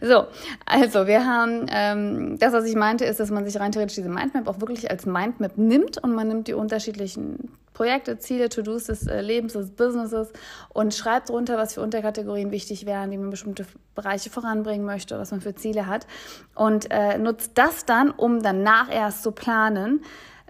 So, 0.00 0.26
also 0.64 1.06
wir 1.06 1.26
haben, 1.26 1.66
ähm, 1.70 2.38
das, 2.38 2.52
was 2.52 2.64
ich 2.64 2.76
meinte, 2.76 3.04
ist, 3.04 3.20
dass 3.20 3.30
man 3.30 3.44
sich 3.44 3.60
rein 3.60 3.72
theoretisch 3.72 3.96
diese 3.96 4.08
Mindmap 4.08 4.48
auch 4.48 4.60
wirklich 4.60 4.90
als 4.90 5.06
Mindmap 5.06 5.58
nimmt 5.58 6.02
und 6.02 6.14
man 6.14 6.28
nimmt 6.28 6.48
die 6.48 6.54
unterschiedlichen 6.54 7.50
Projekte, 7.76 8.18
Ziele, 8.18 8.48
To-Dos 8.48 8.84
des 8.84 9.06
äh, 9.06 9.20
Lebens, 9.20 9.52
des 9.52 9.70
Businesses 9.70 10.32
und 10.70 10.94
schreibt 10.94 11.28
drunter, 11.28 11.58
was 11.58 11.74
für 11.74 11.82
Unterkategorien 11.82 12.50
wichtig 12.50 12.86
wären, 12.86 13.10
wie 13.10 13.18
man 13.18 13.28
bestimmte 13.28 13.66
Bereiche 13.94 14.30
voranbringen 14.30 14.86
möchte, 14.86 15.18
was 15.18 15.30
man 15.30 15.42
für 15.42 15.54
Ziele 15.54 15.86
hat 15.86 16.06
und 16.54 16.90
äh, 16.90 17.18
nutzt 17.18 17.50
das 17.56 17.84
dann, 17.84 18.10
um 18.10 18.42
danach 18.42 18.90
erst 18.90 19.22
zu 19.22 19.30
planen, 19.30 20.00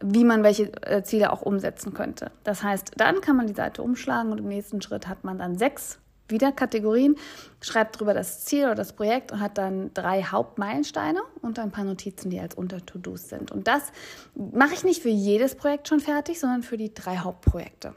wie 0.01 0.23
man 0.23 0.45
welche 0.45 0.71
äh, 0.85 1.03
Ziele 1.03 1.33
auch 1.33 1.43
umsetzen 1.43 1.95
könnte. 1.95 2.31
Das 2.45 2.63
heißt, 2.63 2.93
dann 2.97 3.21
kann 3.21 3.37
man 3.37 3.49
die 3.49 3.55
Seite 3.55 3.83
umschlagen 3.83 4.31
und 4.31 4.39
im 4.39 4.47
nächsten 4.47 4.81
Schritt 4.81 5.09
hat 5.09 5.25
man 5.25 5.37
dann 5.37 5.59
sechs 5.59 5.99
wieder 6.29 6.53
Kategorien, 6.53 7.17
schreibt 7.61 7.99
drüber 7.99 8.15
das 8.15 8.45
Ziel 8.45 8.65
oder 8.65 8.75
das 8.75 8.93
Projekt 8.93 9.33
und 9.33 9.41
hat 9.41 9.59
dann 9.59 9.93
drei 9.95 10.23
Hauptmeilensteine 10.23 11.21
und 11.43 11.59
ein 11.59 11.71
paar 11.71 11.85
Notizen, 11.85 12.31
die 12.31 12.41
als 12.41 12.55
Unter-To-Dos 12.55 13.29
sind. 13.29 13.51
Und 13.51 13.69
das 13.69 13.93
mache 14.35 14.75
ich 14.75 14.85
nicht 14.85 15.03
für 15.03 15.09
jedes 15.09 15.55
Projekt 15.55 15.89
schon 15.89 16.01
fertig, 16.01 16.41
sondern 16.41 16.63
für 16.63 16.77
die 16.77 16.93
drei 16.93 17.19
Hauptprojekte. 17.19 17.95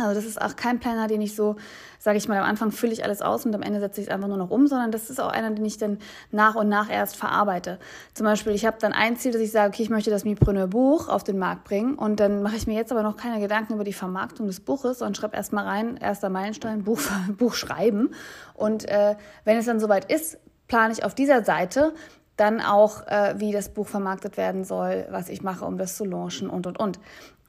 Also 0.00 0.20
das 0.20 0.28
ist 0.28 0.40
auch 0.40 0.56
kein 0.56 0.80
Planner, 0.80 1.06
den 1.06 1.20
ich 1.20 1.34
so, 1.34 1.56
sage 1.98 2.18
ich 2.18 2.28
mal, 2.28 2.38
am 2.38 2.44
Anfang 2.44 2.72
fülle 2.72 2.92
ich 2.92 3.04
alles 3.04 3.22
aus 3.22 3.46
und 3.46 3.54
am 3.54 3.62
Ende 3.62 3.80
setze 3.80 4.00
ich 4.00 4.06
es 4.08 4.12
einfach 4.12 4.28
nur 4.28 4.36
noch 4.36 4.50
um, 4.50 4.66
sondern 4.66 4.90
das 4.90 5.10
ist 5.10 5.20
auch 5.20 5.30
einer, 5.30 5.50
den 5.50 5.64
ich 5.64 5.78
dann 5.78 5.98
nach 6.30 6.54
und 6.54 6.68
nach 6.68 6.90
erst 6.90 7.16
verarbeite. 7.16 7.78
Zum 8.14 8.24
Beispiel, 8.24 8.52
ich 8.52 8.66
habe 8.66 8.76
dann 8.80 8.92
ein 8.92 9.16
Ziel, 9.16 9.32
dass 9.32 9.40
ich 9.40 9.52
sage, 9.52 9.68
okay, 9.68 9.82
ich 9.82 9.90
möchte 9.90 10.10
das 10.10 10.24
Mipreneur 10.24 10.66
Buch 10.66 11.08
auf 11.08 11.24
den 11.24 11.38
Markt 11.38 11.64
bringen 11.64 11.94
und 11.94 12.20
dann 12.20 12.42
mache 12.42 12.56
ich 12.56 12.66
mir 12.66 12.74
jetzt 12.74 12.92
aber 12.92 13.02
noch 13.02 13.16
keine 13.16 13.40
Gedanken 13.40 13.74
über 13.74 13.84
die 13.84 13.92
Vermarktung 13.92 14.46
des 14.46 14.60
Buches 14.60 15.02
und 15.02 15.16
schreibe 15.16 15.36
erstmal 15.36 15.66
rein, 15.66 15.96
erster 15.96 16.30
Meilenstein, 16.30 16.84
Buch, 16.84 17.00
Buch 17.38 17.54
schreiben. 17.54 18.10
Und 18.54 18.88
äh, 18.88 19.16
wenn 19.44 19.58
es 19.58 19.66
dann 19.66 19.80
soweit 19.80 20.10
ist, 20.10 20.38
plane 20.68 20.92
ich 20.92 21.04
auf 21.04 21.14
dieser 21.14 21.44
Seite 21.44 21.92
dann 22.40 22.62
auch, 22.62 23.06
äh, 23.06 23.34
wie 23.36 23.52
das 23.52 23.68
Buch 23.68 23.86
vermarktet 23.86 24.38
werden 24.38 24.64
soll, 24.64 25.06
was 25.10 25.28
ich 25.28 25.42
mache, 25.42 25.66
um 25.66 25.76
das 25.76 25.96
zu 25.96 26.06
launchen 26.06 26.48
und, 26.48 26.66
und, 26.66 26.78
und. 26.78 26.98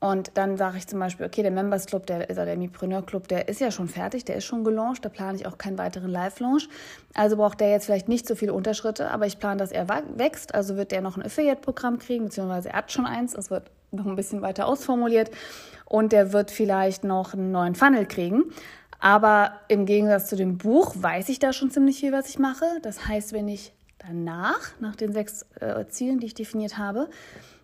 Und 0.01 0.31
dann 0.33 0.57
sage 0.57 0.79
ich 0.79 0.87
zum 0.87 0.97
Beispiel, 0.97 1.27
okay, 1.27 1.43
der 1.43 1.51
Members 1.51 1.85
Club, 1.85 2.07
der 2.07 2.27
ist 2.27 2.35
der 2.35 2.57
Mipreneur 2.57 3.05
Club, 3.05 3.27
der 3.27 3.47
ist 3.47 3.61
ja 3.61 3.69
schon 3.69 3.87
fertig, 3.87 4.25
der 4.25 4.35
ist 4.35 4.45
schon 4.45 4.63
gelauncht, 4.63 5.05
da 5.05 5.09
plane 5.09 5.37
ich 5.37 5.45
auch 5.45 5.59
keinen 5.59 5.77
weiteren 5.77 6.09
Live-Launch. 6.09 6.67
Also 7.13 7.37
braucht 7.37 7.59
der 7.59 7.69
jetzt 7.69 7.85
vielleicht 7.85 8.09
nicht 8.09 8.27
so 8.27 8.33
viele 8.33 8.53
Unterschritte, 8.53 9.11
aber 9.11 9.27
ich 9.27 9.37
plane, 9.37 9.57
dass 9.57 9.71
er 9.71 9.87
wächst. 10.15 10.55
Also 10.55 10.75
wird 10.75 10.91
der 10.91 11.01
noch 11.01 11.17
ein 11.17 11.23
Affiliate-Programm 11.23 11.99
kriegen, 11.99 12.25
beziehungsweise 12.25 12.69
er 12.69 12.77
hat 12.77 12.91
schon 12.91 13.05
eins, 13.05 13.33
das 13.33 13.51
wird 13.51 13.69
noch 13.91 14.07
ein 14.07 14.15
bisschen 14.15 14.41
weiter 14.41 14.67
ausformuliert. 14.67 15.29
Und 15.85 16.13
der 16.13 16.33
wird 16.33 16.49
vielleicht 16.49 17.03
noch 17.03 17.35
einen 17.35 17.51
neuen 17.51 17.75
Funnel 17.75 18.07
kriegen. 18.07 18.45
Aber 18.99 19.51
im 19.67 19.85
Gegensatz 19.85 20.29
zu 20.29 20.35
dem 20.35 20.57
Buch 20.57 20.95
weiß 20.97 21.29
ich 21.29 21.37
da 21.37 21.53
schon 21.53 21.69
ziemlich 21.69 21.99
viel, 21.99 22.11
was 22.11 22.27
ich 22.27 22.39
mache. 22.39 22.65
Das 22.81 23.07
heißt, 23.07 23.33
wenn 23.33 23.47
ich 23.47 23.71
danach, 23.99 24.71
nach 24.79 24.95
den 24.95 25.13
sechs 25.13 25.45
äh, 25.59 25.85
Zielen, 25.89 26.19
die 26.19 26.25
ich 26.25 26.33
definiert 26.33 26.79
habe, 26.79 27.07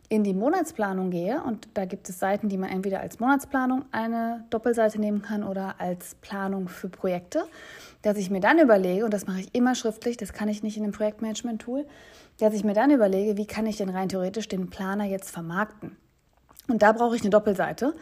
in 0.10 0.24
die 0.24 0.34
Monatsplanung 0.34 1.12
gehe, 1.12 1.42
und 1.44 1.68
da 1.74 1.86
gibt 1.86 2.08
es 2.08 2.20
Seiten, 2.20 2.48
die 2.48 2.58
man 2.58 2.70
entweder 2.70 3.02
als 3.02 3.20
Monatsplanung 3.20 3.86
eine 3.92 4.46
Doppelseite 4.50 5.00
nehmen 5.00 5.22
kann 5.22 5.44
oder 5.44 5.76
als 5.80 6.16
Planung 6.16 6.70
für 6.70 6.88
Projekte, 6.88 7.44
dass 8.04 8.18
ich 8.18 8.30
mir 8.30 8.40
dann 8.40 8.60
überlege, 8.60 9.04
und 9.04 9.14
das 9.14 9.28
mache 9.28 9.42
ich 9.42 9.54
immer 9.54 9.76
schriftlich, 9.76 10.16
das 10.16 10.32
kann 10.32 10.48
ich 10.48 10.64
nicht 10.64 10.78
in 10.78 10.84
einem 10.84 10.94
Projektmanagement-Tool, 10.94 11.86
dass 12.40 12.54
ich 12.54 12.64
mir 12.64 12.74
dann 12.74 12.92
überlege, 12.92 13.36
wie 13.36 13.48
kann 13.48 13.66
ich 13.66 13.78
denn 13.78 13.90
rein 13.90 14.08
theoretisch 14.08 14.48
den 14.48 14.70
Planer 14.70 15.04
jetzt 15.04 15.30
vermarkten. 15.30 15.98
Und 16.70 16.82
da 16.82 16.92
brauche 16.92 17.16
ich 17.16 17.22
eine 17.22 17.30
Doppelseite. 17.30 17.94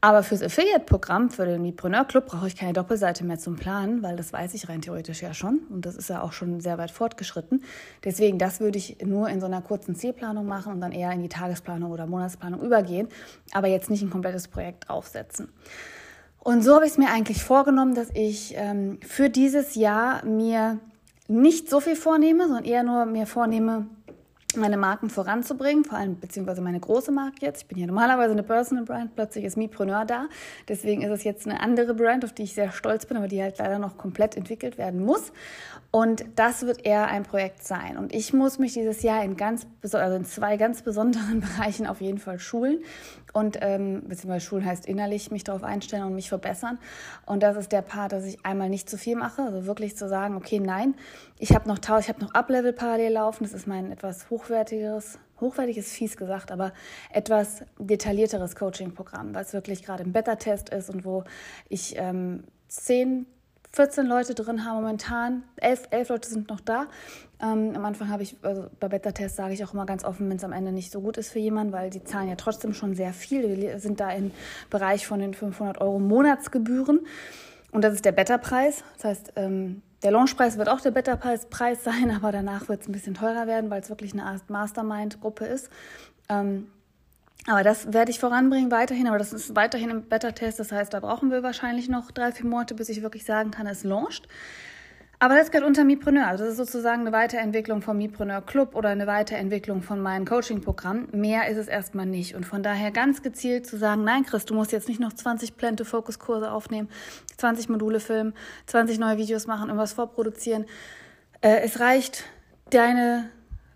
Aber 0.00 0.22
fürs 0.22 0.42
Affiliate-Programm, 0.42 1.30
für 1.30 1.46
den 1.46 1.62
Mipreneur 1.62 2.04
Club, 2.04 2.26
brauche 2.26 2.46
ich 2.46 2.56
keine 2.56 2.74
Doppelseite 2.74 3.24
mehr 3.24 3.38
zum 3.38 3.56
Planen, 3.56 4.02
weil 4.02 4.14
das 4.14 4.32
weiß 4.32 4.54
ich 4.54 4.68
rein 4.68 4.82
theoretisch 4.82 5.22
ja 5.22 5.32
schon. 5.32 5.60
Und 5.70 5.86
das 5.86 5.96
ist 5.96 6.10
ja 6.10 6.22
auch 6.22 6.32
schon 6.32 6.60
sehr 6.60 6.76
weit 6.78 6.90
fortgeschritten. 6.90 7.64
Deswegen, 8.04 8.38
das 8.38 8.60
würde 8.60 8.78
ich 8.78 8.98
nur 9.04 9.28
in 9.30 9.40
so 9.40 9.46
einer 9.46 9.62
kurzen 9.62 9.96
Zielplanung 9.96 10.46
machen 10.46 10.74
und 10.74 10.80
dann 10.80 10.92
eher 10.92 11.10
in 11.12 11.22
die 11.22 11.28
Tagesplanung 11.28 11.90
oder 11.90 12.06
Monatsplanung 12.06 12.60
übergehen, 12.60 13.08
aber 13.52 13.68
jetzt 13.68 13.88
nicht 13.88 14.02
ein 14.02 14.10
komplettes 14.10 14.48
Projekt 14.48 14.90
aufsetzen. 14.90 15.48
Und 16.40 16.62
so 16.62 16.74
habe 16.74 16.84
ich 16.84 16.92
es 16.92 16.98
mir 16.98 17.10
eigentlich 17.10 17.42
vorgenommen, 17.42 17.94
dass 17.94 18.10
ich 18.14 18.54
ähm, 18.56 19.00
für 19.02 19.30
dieses 19.30 19.74
Jahr 19.74 20.24
mir 20.24 20.78
nicht 21.26 21.68
so 21.68 21.80
viel 21.80 21.96
vornehme, 21.96 22.44
sondern 22.44 22.64
eher 22.64 22.84
nur 22.84 23.06
mir 23.06 23.26
vornehme, 23.26 23.86
meine 24.56 24.76
Marken 24.76 25.10
voranzubringen, 25.10 25.84
vor 25.84 25.98
allem 25.98 26.18
beziehungsweise 26.18 26.60
meine 26.60 26.80
große 26.80 27.12
Marke 27.12 27.36
jetzt. 27.40 27.62
Ich 27.62 27.68
bin 27.68 27.78
ja 27.78 27.86
normalerweise 27.86 28.32
eine 28.32 28.42
Personal 28.42 28.84
Brand, 28.84 29.14
plötzlich 29.14 29.44
ist 29.44 29.56
Mipreneur 29.56 30.04
da. 30.04 30.26
Deswegen 30.68 31.02
ist 31.02 31.10
es 31.10 31.24
jetzt 31.24 31.46
eine 31.46 31.60
andere 31.60 31.94
Brand, 31.94 32.24
auf 32.24 32.32
die 32.32 32.44
ich 32.44 32.54
sehr 32.54 32.72
stolz 32.72 33.06
bin, 33.06 33.16
aber 33.16 33.28
die 33.28 33.42
halt 33.42 33.58
leider 33.58 33.78
noch 33.78 33.96
komplett 33.96 34.36
entwickelt 34.36 34.78
werden 34.78 35.04
muss. 35.04 35.32
Und 35.90 36.24
das 36.36 36.66
wird 36.66 36.84
eher 36.84 37.06
ein 37.08 37.22
Projekt 37.22 37.64
sein. 37.64 37.96
Und 37.96 38.14
ich 38.14 38.32
muss 38.32 38.58
mich 38.58 38.74
dieses 38.74 39.02
Jahr 39.02 39.24
in 39.24 39.36
ganz, 39.36 39.66
also 39.82 40.16
in 40.16 40.24
zwei 40.24 40.56
ganz 40.56 40.82
besonderen 40.82 41.40
Bereichen 41.56 41.86
auf 41.86 42.00
jeden 42.00 42.18
Fall 42.18 42.38
schulen. 42.38 42.80
Und 43.32 43.58
ähm, 43.60 44.02
beziehungsweise 44.06 44.46
schulen 44.46 44.64
heißt 44.64 44.86
innerlich 44.86 45.30
mich 45.30 45.44
darauf 45.44 45.62
einstellen 45.62 46.04
und 46.04 46.14
mich 46.14 46.28
verbessern. 46.28 46.78
Und 47.26 47.42
das 47.42 47.56
ist 47.56 47.72
der 47.72 47.82
Part, 47.82 48.12
dass 48.12 48.24
ich 48.24 48.44
einmal 48.44 48.70
nicht 48.70 48.88
zu 48.88 48.96
viel 48.96 49.16
mache, 49.16 49.42
also 49.42 49.66
wirklich 49.66 49.96
zu 49.96 50.08
sagen, 50.08 50.36
okay, 50.36 50.58
nein, 50.58 50.94
ich 51.38 51.54
habe 51.54 51.68
noch 51.68 51.78
ich 51.78 52.18
noch 52.18 52.34
Uplevel 52.34 52.72
parallel 52.72 53.12
laufen. 53.12 53.44
Das 53.44 53.52
ist 53.52 53.66
mein 53.66 53.92
etwas 53.92 54.30
hochwertigeres, 54.46 55.18
hochwertiges 55.40 55.92
fies 55.92 56.16
gesagt, 56.16 56.50
aber 56.50 56.72
etwas 57.12 57.64
detaillierteres 57.78 58.56
Coaching-Programm, 58.56 59.34
was 59.34 59.52
wirklich 59.52 59.82
gerade 59.82 60.04
im 60.04 60.12
Beta-Test 60.12 60.70
ist 60.70 60.90
und 60.90 61.04
wo 61.04 61.24
ich 61.68 61.94
ähm, 61.96 62.44
zehn 62.68 63.26
14 63.72 64.06
Leute 64.06 64.34
drin 64.34 64.64
habe 64.64 64.80
momentan. 64.80 65.42
Elf, 65.56 65.82
elf 65.90 66.08
Leute 66.08 66.30
sind 66.30 66.48
noch 66.48 66.60
da. 66.60 66.86
Ähm, 67.42 67.72
am 67.74 67.84
Anfang 67.84 68.08
habe 68.08 68.22
ich, 68.22 68.36
also 68.40 68.70
bei 68.80 68.88
Beta-Tests 68.88 69.36
sage 69.36 69.52
ich 69.52 69.62
auch 69.64 69.74
immer 69.74 69.84
ganz 69.84 70.02
offen, 70.02 70.30
wenn 70.30 70.38
es 70.38 70.44
am 70.44 70.52
Ende 70.52 70.72
nicht 70.72 70.90
so 70.90 71.02
gut 71.02 71.18
ist 71.18 71.30
für 71.30 71.40
jemanden, 71.40 71.74
weil 71.74 71.90
die 71.90 72.02
zahlen 72.02 72.28
ja 72.28 72.36
trotzdem 72.36 72.72
schon 72.72 72.94
sehr 72.94 73.12
viel. 73.12 73.60
Wir 73.60 73.78
sind 73.78 74.00
da 74.00 74.10
im 74.12 74.30
Bereich 74.70 75.06
von 75.06 75.20
den 75.20 75.34
500 75.34 75.80
Euro 75.82 75.98
Monatsgebühren. 75.98 77.00
Und 77.70 77.82
das 77.82 77.92
ist 77.92 78.06
der 78.06 78.12
Beta-Preis. 78.12 78.82
Das 78.94 79.04
heißt, 79.04 79.32
ähm, 79.36 79.82
der 80.02 80.10
Launchpreis 80.10 80.58
wird 80.58 80.68
auch 80.68 80.80
der 80.80 80.90
Beta-Preis 80.90 81.84
sein, 81.84 82.10
aber 82.16 82.32
danach 82.32 82.68
wird 82.68 82.82
es 82.82 82.88
ein 82.88 82.92
bisschen 82.92 83.14
teurer 83.14 83.46
werden, 83.46 83.70
weil 83.70 83.80
es 83.80 83.88
wirklich 83.88 84.12
eine 84.12 84.40
Mastermind-Gruppe 84.48 85.46
ist. 85.46 85.70
Ähm, 86.28 86.68
aber 87.46 87.62
das 87.62 87.92
werde 87.92 88.10
ich 88.10 88.18
voranbringen 88.18 88.70
weiterhin, 88.70 89.06
aber 89.06 89.18
das 89.18 89.32
ist 89.32 89.54
weiterhin 89.54 89.90
im 89.90 90.02
Beta-Test. 90.02 90.58
Das 90.58 90.72
heißt, 90.72 90.92
da 90.92 91.00
brauchen 91.00 91.30
wir 91.30 91.42
wahrscheinlich 91.42 91.88
noch 91.88 92.10
drei, 92.10 92.32
vier 92.32 92.46
Monate, 92.46 92.74
bis 92.74 92.88
ich 92.88 93.02
wirklich 93.02 93.24
sagen 93.24 93.52
kann, 93.52 93.66
es 93.66 93.84
launcht. 93.84 94.26
Aber 95.18 95.34
das 95.34 95.50
gehört 95.50 95.66
unter 95.66 95.84
Mipreneur. 95.84 96.26
Also 96.26 96.44
das 96.44 96.52
ist 96.52 96.58
sozusagen 96.58 97.02
eine 97.02 97.12
Weiterentwicklung 97.12 97.80
vom 97.80 97.96
Mipreneur 97.96 98.42
Club 98.42 98.74
oder 98.74 98.90
eine 98.90 99.06
Weiterentwicklung 99.06 99.82
von 99.82 100.00
meinem 100.00 100.26
Coaching-Programm. 100.26 101.08
Mehr 101.12 101.48
ist 101.48 101.56
es 101.56 101.68
erstmal 101.68 102.04
nicht. 102.04 102.34
Und 102.34 102.44
von 102.44 102.62
daher 102.62 102.90
ganz 102.90 103.22
gezielt 103.22 103.66
zu 103.66 103.78
sagen, 103.78 104.04
nein, 104.04 104.26
Chris, 104.26 104.44
du 104.44 104.54
musst 104.54 104.72
jetzt 104.72 104.88
nicht 104.88 105.00
noch 105.00 105.14
20 105.14 105.56
Plan-to-Focus-Kurse 105.56 106.50
aufnehmen, 106.50 106.88
20 107.38 107.70
Module 107.70 108.00
filmen, 108.00 108.34
20 108.66 108.98
neue 108.98 109.16
Videos 109.16 109.46
machen, 109.46 109.68
irgendwas 109.68 109.94
vorproduzieren. 109.94 110.66
Äh, 111.40 111.60
es 111.64 111.80
reicht, 111.80 112.24
deine 112.68 113.30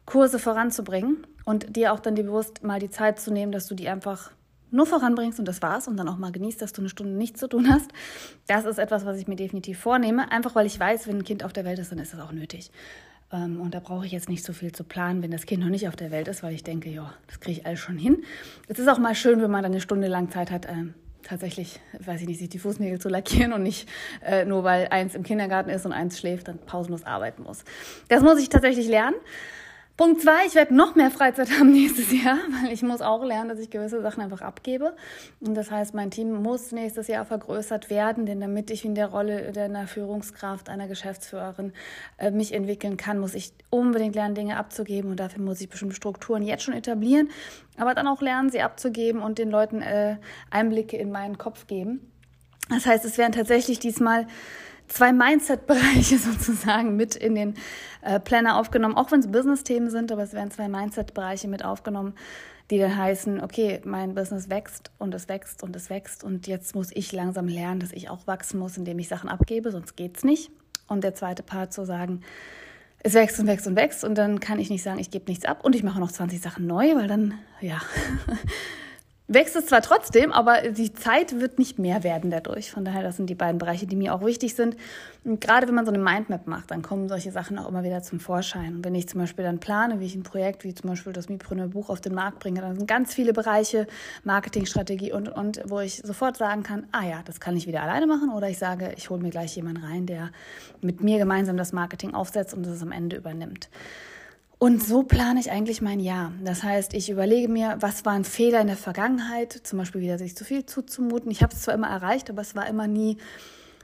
Kurse 0.04 0.38
voranzubringen 0.38 1.26
und 1.46 1.74
dir 1.74 1.94
auch 1.94 2.00
dann 2.00 2.16
die 2.16 2.22
bewusst 2.22 2.62
mal 2.62 2.80
die 2.80 2.90
Zeit 2.90 3.18
zu 3.18 3.32
nehmen, 3.32 3.52
dass 3.52 3.66
du 3.66 3.74
die 3.74 3.88
einfach 3.88 4.30
nur 4.70 4.86
voranbringst 4.86 5.38
und 5.38 5.46
das 5.46 5.62
war's 5.62 5.88
und 5.88 5.96
dann 5.96 6.08
auch 6.08 6.18
mal 6.18 6.32
genießt, 6.32 6.60
dass 6.60 6.72
du 6.72 6.82
eine 6.82 6.88
Stunde 6.88 7.12
nichts 7.12 7.40
zu 7.40 7.48
tun 7.48 7.68
hast. 7.72 7.90
Das 8.46 8.64
ist 8.64 8.78
etwas, 8.78 9.04
was 9.04 9.18
ich 9.18 9.28
mir 9.28 9.36
definitiv 9.36 9.78
vornehme, 9.78 10.30
einfach 10.30 10.54
weil 10.54 10.66
ich 10.66 10.78
weiß, 10.78 11.06
wenn 11.08 11.18
ein 11.18 11.24
Kind 11.24 11.44
auf 11.44 11.52
der 11.52 11.64
Welt 11.64 11.78
ist, 11.78 11.92
dann 11.92 11.98
ist 11.98 12.12
das 12.12 12.20
auch 12.20 12.32
nötig. 12.32 12.70
Ähm, 13.32 13.60
und 13.60 13.74
da 13.74 13.80
brauche 13.80 14.06
ich 14.06 14.12
jetzt 14.12 14.28
nicht 14.28 14.44
so 14.44 14.52
viel 14.52 14.72
zu 14.72 14.84
planen, 14.84 15.22
wenn 15.22 15.30
das 15.30 15.46
Kind 15.46 15.62
noch 15.62 15.70
nicht 15.70 15.88
auf 15.88 15.96
der 15.96 16.10
Welt 16.10 16.28
ist, 16.28 16.42
weil 16.42 16.54
ich 16.54 16.64
denke, 16.64 16.90
ja, 16.90 17.12
das 17.26 17.40
kriege 17.40 17.60
ich 17.60 17.66
alles 17.66 17.80
schon 17.80 17.98
hin. 17.98 18.24
Es 18.68 18.78
ist 18.78 18.88
auch 18.88 18.98
mal 18.98 19.14
schön, 19.14 19.40
wenn 19.40 19.50
man 19.50 19.62
dann 19.62 19.72
eine 19.72 19.80
Stunde 19.80 20.08
lang 20.08 20.30
Zeit 20.30 20.50
hat, 20.50 20.68
ähm, 20.68 20.94
tatsächlich, 21.22 21.80
weiß 21.98 22.22
ich 22.22 22.26
nicht, 22.26 22.38
sich 22.38 22.48
die 22.48 22.58
Fußnägel 22.58 22.98
zu 22.98 23.08
lackieren 23.08 23.52
und 23.52 23.62
nicht 23.62 23.88
äh, 24.24 24.44
nur 24.44 24.64
weil 24.64 24.88
eins 24.90 25.14
im 25.14 25.22
Kindergarten 25.22 25.70
ist 25.70 25.86
und 25.86 25.92
eins 25.92 26.18
schläft, 26.18 26.48
dann 26.48 26.58
pausenlos 26.58 27.04
arbeiten 27.04 27.42
muss. 27.42 27.64
Das 28.08 28.22
muss 28.22 28.40
ich 28.40 28.48
tatsächlich 28.48 28.88
lernen. 28.88 29.16
Punkt 30.00 30.22
zwei, 30.22 30.46
ich 30.46 30.54
werde 30.54 30.74
noch 30.74 30.94
mehr 30.94 31.10
Freizeit 31.10 31.50
haben 31.58 31.72
nächstes 31.72 32.10
Jahr, 32.10 32.38
weil 32.62 32.72
ich 32.72 32.80
muss 32.82 33.02
auch 33.02 33.22
lernen, 33.22 33.50
dass 33.50 33.58
ich 33.58 33.68
gewisse 33.68 34.00
Sachen 34.00 34.22
einfach 34.22 34.40
abgebe. 34.40 34.96
Und 35.40 35.52
das 35.52 35.70
heißt, 35.70 35.92
mein 35.92 36.10
Team 36.10 36.32
muss 36.42 36.72
nächstes 36.72 37.06
Jahr 37.06 37.26
vergrößert 37.26 37.90
werden, 37.90 38.24
denn 38.24 38.40
damit 38.40 38.70
ich 38.70 38.86
in 38.86 38.94
der 38.94 39.08
Rolle 39.08 39.52
einer 39.54 39.86
Führungskraft, 39.86 40.70
einer 40.70 40.88
Geschäftsführerin 40.88 41.74
äh, 42.16 42.30
mich 42.30 42.54
entwickeln 42.54 42.96
kann, 42.96 43.18
muss 43.18 43.34
ich 43.34 43.52
unbedingt 43.68 44.14
lernen, 44.14 44.34
Dinge 44.34 44.56
abzugeben. 44.56 45.10
Und 45.10 45.20
dafür 45.20 45.42
muss 45.42 45.60
ich 45.60 45.68
bestimmte 45.68 45.96
Strukturen 45.96 46.42
jetzt 46.44 46.62
schon 46.62 46.72
etablieren, 46.72 47.28
aber 47.76 47.94
dann 47.94 48.08
auch 48.08 48.22
lernen, 48.22 48.48
sie 48.48 48.62
abzugeben 48.62 49.20
und 49.20 49.36
den 49.36 49.50
Leuten 49.50 49.82
äh, 49.82 50.16
Einblicke 50.48 50.96
in 50.96 51.12
meinen 51.12 51.36
Kopf 51.36 51.66
geben. 51.66 52.10
Das 52.70 52.86
heißt, 52.86 53.04
es 53.04 53.18
werden 53.18 53.32
tatsächlich 53.32 53.80
diesmal 53.80 54.26
zwei 54.90 55.12
Mindset-Bereiche 55.12 56.18
sozusagen 56.18 56.96
mit 56.96 57.16
in 57.16 57.34
den 57.34 57.54
äh, 58.02 58.20
Planner 58.20 58.56
aufgenommen, 58.58 58.96
auch 58.96 59.10
wenn 59.10 59.20
es 59.20 59.30
Business-Themen 59.30 59.88
sind, 59.88 60.12
aber 60.12 60.22
es 60.22 60.34
werden 60.34 60.50
zwei 60.50 60.68
Mindset-Bereiche 60.68 61.48
mit 61.48 61.64
aufgenommen, 61.64 62.14
die 62.70 62.78
dann 62.78 62.96
heißen, 62.96 63.42
okay, 63.42 63.80
mein 63.84 64.14
Business 64.14 64.48
wächst 64.48 64.90
und 64.98 65.14
es 65.14 65.28
wächst 65.28 65.62
und 65.62 65.74
es 65.74 65.90
wächst 65.90 66.22
und 66.22 66.46
jetzt 66.46 66.74
muss 66.74 66.90
ich 66.92 67.12
langsam 67.12 67.48
lernen, 67.48 67.80
dass 67.80 67.92
ich 67.92 68.10
auch 68.10 68.26
wachsen 68.26 68.60
muss, 68.60 68.76
indem 68.76 68.98
ich 68.98 69.08
Sachen 69.08 69.28
abgebe, 69.28 69.70
sonst 69.70 69.96
geht's 69.96 70.22
nicht. 70.22 70.50
Und 70.86 71.04
der 71.04 71.14
zweite 71.14 71.42
Part 71.42 71.72
zu 71.72 71.84
sagen, 71.84 72.22
es 73.02 73.14
wächst 73.14 73.40
und 73.40 73.46
wächst 73.46 73.66
und 73.66 73.76
wächst 73.76 74.04
und 74.04 74.16
dann 74.16 74.40
kann 74.40 74.58
ich 74.58 74.70
nicht 74.70 74.82
sagen, 74.82 74.98
ich 74.98 75.10
gebe 75.10 75.26
nichts 75.28 75.44
ab 75.44 75.64
und 75.64 75.74
ich 75.74 75.82
mache 75.82 76.00
noch 76.00 76.12
20 76.12 76.40
Sachen 76.40 76.66
neu, 76.66 76.94
weil 76.96 77.08
dann, 77.08 77.34
ja, 77.60 77.80
wächst 79.30 79.54
es 79.54 79.66
zwar 79.66 79.80
trotzdem, 79.80 80.32
aber 80.32 80.70
die 80.70 80.92
Zeit 80.92 81.40
wird 81.40 81.58
nicht 81.58 81.78
mehr 81.78 82.02
werden 82.02 82.30
dadurch. 82.30 82.72
Von 82.72 82.84
daher, 82.84 83.04
das 83.04 83.16
sind 83.16 83.30
die 83.30 83.36
beiden 83.36 83.58
Bereiche, 83.58 83.86
die 83.86 83.94
mir 83.94 84.12
auch 84.12 84.24
wichtig 84.24 84.56
sind. 84.56 84.76
Und 85.24 85.40
gerade 85.40 85.68
wenn 85.68 85.74
man 85.76 85.86
so 85.86 85.92
eine 85.92 86.02
Mindmap 86.02 86.48
macht, 86.48 86.72
dann 86.72 86.82
kommen 86.82 87.08
solche 87.08 87.30
Sachen 87.30 87.56
auch 87.56 87.68
immer 87.68 87.84
wieder 87.84 88.02
zum 88.02 88.18
Vorschein. 88.18 88.76
Und 88.76 88.84
wenn 88.84 88.94
ich 88.96 89.08
zum 89.08 89.20
Beispiel 89.20 89.44
dann 89.44 89.60
plane, 89.60 90.00
wie 90.00 90.06
ich 90.06 90.16
ein 90.16 90.24
Projekt 90.24 90.64
wie 90.64 90.74
zum 90.74 90.90
Beispiel 90.90 91.12
das 91.12 91.28
Mipreneur 91.28 91.68
Buch 91.68 91.90
auf 91.90 92.00
den 92.00 92.12
Markt 92.12 92.40
bringe, 92.40 92.60
dann 92.60 92.74
sind 92.74 92.88
ganz 92.88 93.14
viele 93.14 93.32
Bereiche, 93.32 93.86
Marketingstrategie 94.24 95.12
und, 95.12 95.28
und, 95.28 95.62
wo 95.64 95.78
ich 95.78 95.98
sofort 95.98 96.36
sagen 96.36 96.64
kann, 96.64 96.88
ah 96.90 97.04
ja, 97.04 97.20
das 97.24 97.38
kann 97.38 97.56
ich 97.56 97.68
wieder 97.68 97.82
alleine 97.82 98.08
machen 98.08 98.30
oder 98.30 98.48
ich 98.48 98.58
sage, 98.58 98.92
ich 98.96 99.10
hole 99.10 99.22
mir 99.22 99.30
gleich 99.30 99.54
jemanden 99.54 99.84
rein, 99.84 100.06
der 100.06 100.30
mit 100.80 101.02
mir 101.02 101.18
gemeinsam 101.18 101.56
das 101.56 101.72
Marketing 101.72 102.14
aufsetzt 102.14 102.52
und 102.52 102.66
das 102.66 102.82
am 102.82 102.90
Ende 102.90 103.16
übernimmt. 103.16 103.68
Und 104.62 104.84
so 104.84 105.02
plane 105.02 105.40
ich 105.40 105.50
eigentlich 105.50 105.80
mein 105.80 106.00
Jahr. 106.00 106.34
Das 106.44 106.62
heißt, 106.62 106.92
ich 106.92 107.08
überlege 107.08 107.48
mir, 107.48 107.78
was 107.80 108.04
waren 108.04 108.24
Fehler 108.24 108.60
in 108.60 108.66
der 108.66 108.76
Vergangenheit, 108.76 109.54
zum 109.54 109.78
Beispiel 109.78 110.02
wieder 110.02 110.18
sich 110.18 110.36
zu 110.36 110.44
viel 110.44 110.66
zuzumuten. 110.66 111.30
Ich 111.30 111.42
habe 111.42 111.54
es 111.54 111.62
zwar 111.62 111.72
immer 111.72 111.88
erreicht, 111.88 112.28
aber 112.28 112.42
es 112.42 112.54
war 112.54 112.66
immer 112.66 112.86
nie 112.86 113.16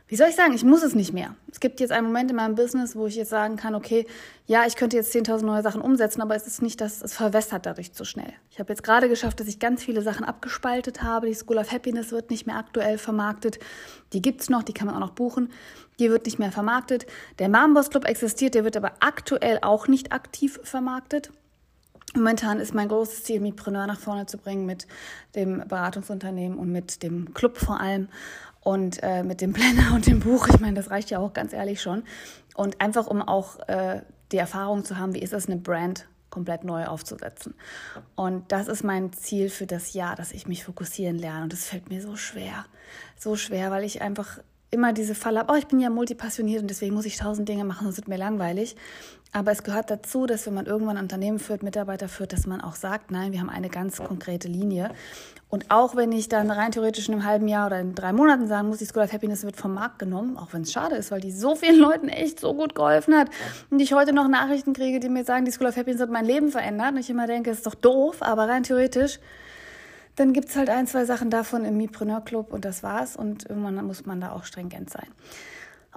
wie 0.09 0.15
soll 0.15 0.29
ich 0.29 0.37
sagen, 0.37 0.55
ich 0.55 0.63
muss 0.63 0.85
es 0.85 0.95
nicht 0.95 1.13
mehr. 1.13 1.35
Es 1.51 1.59
gibt 1.59 1.81
jetzt 1.81 1.91
einen 1.91 2.07
Moment 2.07 2.31
in 2.31 2.37
meinem 2.37 2.55
Business, 2.55 2.95
wo 2.95 3.07
ich 3.07 3.17
jetzt 3.17 3.31
sagen 3.31 3.57
kann, 3.57 3.75
okay, 3.75 4.07
ja, 4.47 4.65
ich 4.65 4.77
könnte 4.77 4.97
jetzt 4.97 5.13
10.000 5.13 5.45
neue 5.45 5.63
Sachen 5.63 5.81
umsetzen, 5.81 6.23
aber 6.23 6.37
es 6.37 6.47
ist 6.47 6.63
nicht, 6.63 6.81
dass 6.81 7.03
es 7.03 7.15
verwässert 7.15 7.67
dadurch 7.67 7.93
zu 7.93 8.05
schnell. 8.05 8.33
Ich 8.51 8.61
habe 8.61 8.73
jetzt 8.73 8.85
gerade 8.85 9.09
geschafft, 9.09 9.41
dass 9.41 9.49
ich 9.49 9.59
ganz 9.59 9.83
viele 9.83 10.03
Sachen 10.03 10.25
abgespaltet 10.25 11.03
habe. 11.03 11.27
Die 11.27 11.35
School 11.35 11.59
of 11.59 11.73
Happiness 11.73 12.13
wird 12.13 12.31
nicht 12.31 12.47
mehr 12.47 12.57
aktuell 12.57 12.99
vermarktet. 12.99 13.59
Die 14.13 14.23
gibt's 14.23 14.49
noch, 14.49 14.63
die 14.63 14.73
kann 14.73 14.87
man 14.87 14.95
auch 14.95 15.01
noch 15.01 15.11
buchen. 15.11 15.51
Die 15.99 16.09
wird 16.09 16.27
nicht 16.27 16.39
mehr 16.39 16.53
vermarktet. 16.53 17.07
Der 17.41 17.49
Mambos 17.49 17.91
Club 17.91 18.05
existiert, 18.07 18.55
der 18.55 18.63
wird 18.63 18.77
aber 18.77 18.93
aktuell 19.01 19.59
auch 19.63 19.89
nicht 19.89 20.13
aktiv 20.13 20.61
vermarktet. 20.63 21.33
Momentan 22.15 22.61
ist 22.61 22.73
mein 22.73 22.89
großes 22.89 23.25
Ziel, 23.25 23.41
Mipreneur 23.41 23.87
nach 23.87 24.01
vorne 24.01 24.25
zu 24.25 24.39
bringen 24.39 24.65
mit 24.65 24.87
dem 25.35 25.63
Beratungsunternehmen 25.69 26.57
und 26.57 26.73
mit 26.73 27.03
dem 27.03 27.35
Club 27.35 27.59
vor 27.59 27.79
allem 27.79 28.09
und 28.67 29.01
äh, 29.05 29.23
mit 29.23 29.41
dem 29.41 29.53
Planner 29.53 29.93
und 29.95 30.09
dem 30.09 30.19
Buch. 30.19 30.49
Ich 30.49 30.59
meine, 30.59 30.75
das 30.75 30.91
reicht 30.91 31.11
ja 31.11 31.21
auch 31.21 31.33
ganz 31.33 31.53
ehrlich 31.53 31.81
schon. 31.81 32.03
Und 32.57 32.81
einfach, 32.81 33.07
um 33.07 33.23
auch 33.23 33.61
äh, 33.69 34.03
die 34.33 34.39
Erfahrung 34.39 34.85
zu 34.85 34.99
haben, 34.99 35.15
wie 35.15 35.21
ist 35.21 35.33
es, 35.33 35.47
eine 35.47 35.57
Brand 35.57 36.09
komplett 36.31 36.65
neu 36.65 36.85
aufzusetzen. 36.87 37.55
Und 38.17 38.51
das 38.51 38.67
ist 38.67 38.83
mein 38.83 39.13
Ziel 39.13 39.51
für 39.51 39.67
das 39.67 39.93
Jahr, 39.93 40.17
dass 40.17 40.33
ich 40.33 40.49
mich 40.49 40.65
fokussieren 40.65 41.17
lerne. 41.17 41.45
Und 41.45 41.53
das 41.53 41.67
fällt 41.67 41.89
mir 41.91 42.03
so 42.03 42.17
schwer. 42.17 42.67
So 43.17 43.37
schwer, 43.37 43.71
weil 43.71 43.85
ich 43.85 44.03
einfach 44.03 44.41
immer 44.77 44.93
diese 44.93 45.15
Falle 45.15 45.41
habe, 45.41 45.53
oh, 45.53 45.57
ich 45.57 45.67
bin 45.67 45.81
ja 45.81 45.91
multipassioniert 45.91 46.63
und 46.63 46.69
deswegen 46.69 46.95
muss 46.95 47.07
ich 47.07 47.17
tausend 47.17 47.49
Dinge 47.49 47.65
machen, 47.65 47.85
sonst 47.85 47.97
wird 47.97 48.09
mir 48.09 48.19
langweilig. 48.19 48.77
Aber 49.33 49.51
es 49.51 49.63
gehört 49.63 49.91
dazu, 49.91 50.27
dass 50.27 50.47
wenn 50.47 50.55
man 50.55 50.67
irgendwann 50.67 50.97
ein 50.97 51.03
Unternehmen 51.03 51.39
führt, 51.39 51.63
Mitarbeiter 51.63 52.09
führt, 52.09 52.33
dass 52.33 52.47
man 52.47 52.61
auch 52.61 52.75
sagt, 52.75 53.11
nein, 53.11 53.33
wir 53.33 53.41
haben 53.41 53.51
eine 53.51 53.69
ganz 53.69 53.99
konkrete 53.99 54.49
Linie. 54.49 54.91
Und 55.49 55.71
auch 55.71 55.95
wenn 55.95 56.11
ich 56.13 56.29
dann 56.29 56.51
rein 56.51 56.73
theoretisch 56.73 57.09
in 57.09 57.15
einem 57.15 57.25
halben 57.25 57.49
Jahr 57.49 57.67
oder 57.67 57.81
in 57.81 57.95
drei 57.95 58.13
Monaten 58.13 58.49
sagen 58.49 58.69
muss, 58.69 58.79
die 58.79 58.85
School 58.85 59.03
of 59.05 59.13
Happiness 59.13 59.45
wird 59.45 59.57
vom 59.57 59.75
Markt 59.75 59.99
genommen, 59.99 60.37
auch 60.37 60.53
wenn 60.53 60.63
es 60.63 60.73
schade 60.73 60.97
ist, 60.97 61.11
weil 61.11 61.21
die 61.21 61.31
so 61.31 61.55
vielen 61.55 61.79
Leuten 61.79 62.09
echt 62.09 62.41
so 62.41 62.55
gut 62.55 62.75
geholfen 62.75 63.15
hat 63.15 63.29
und 63.71 63.81
ich 63.81 63.93
heute 63.93 64.13
noch 64.13 64.27
Nachrichten 64.27 64.73
kriege, 64.73 65.01
die 65.01 65.09
mir 65.09 65.25
sagen, 65.25 65.45
die 65.45 65.53
School 65.53 65.69
of 65.69 65.77
Happiness 65.77 66.01
hat 66.01 66.11
mein 66.11 66.25
Leben 66.25 66.51
verändert 66.51 66.93
und 66.93 66.99
ich 66.99 67.11
immer 67.11 67.27
denke, 67.27 67.51
es 67.51 67.59
ist 67.59 67.67
doch 67.67 67.75
doof, 67.75 68.23
aber 68.23 68.49
rein 68.49 68.65
theoretisch, 68.65 69.21
dann 70.17 70.33
gibt 70.33 70.49
es 70.49 70.57
halt 70.57 70.71
ein, 70.71 70.87
zwei 70.87 71.05
Sachen 71.05 71.31
davon 71.31 71.65
im 71.65 71.77
Mipreneur 71.77 72.23
Club 72.23 72.53
und 72.53 72.65
das 72.65 72.83
war's 72.83 73.17
und 73.17 73.49
irgendwann 73.49 73.85
muss 73.87 74.07
man 74.07 74.21
da 74.21 74.33
auch 74.33 74.45
stringent 74.45 74.91
sein. 74.91 75.09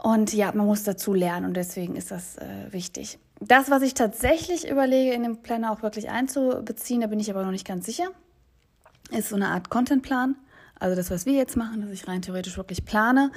Und 0.01 0.33
ja, 0.33 0.51
man 0.53 0.65
muss 0.65 0.83
dazu 0.83 1.13
lernen 1.13 1.45
und 1.45 1.55
deswegen 1.55 1.95
ist 1.95 2.11
das 2.11 2.37
äh, 2.37 2.71
wichtig. 2.71 3.19
Das, 3.41 3.69
was 3.69 3.81
ich 3.81 3.93
tatsächlich 3.93 4.69
überlege, 4.69 5.13
in 5.13 5.23
den 5.23 5.41
Planner 5.41 5.71
auch 5.71 5.81
wirklich 5.81 6.09
einzubeziehen, 6.09 7.01
da 7.01 7.07
bin 7.07 7.19
ich 7.19 7.29
aber 7.31 7.43
noch 7.43 7.51
nicht 7.51 7.67
ganz 7.67 7.85
sicher, 7.85 8.09
ist 9.11 9.29
so 9.29 9.35
eine 9.35 9.47
Art 9.47 9.69
Contentplan. 9.69 10.35
Also 10.79 10.95
das, 10.95 11.11
was 11.11 11.25
wir 11.25 11.33
jetzt 11.33 11.57
machen, 11.57 11.81
dass 11.81 11.91
ich 11.91 12.07
rein 12.07 12.21
theoretisch 12.21 12.57
wirklich 12.57 12.85
plane, 12.85 13.31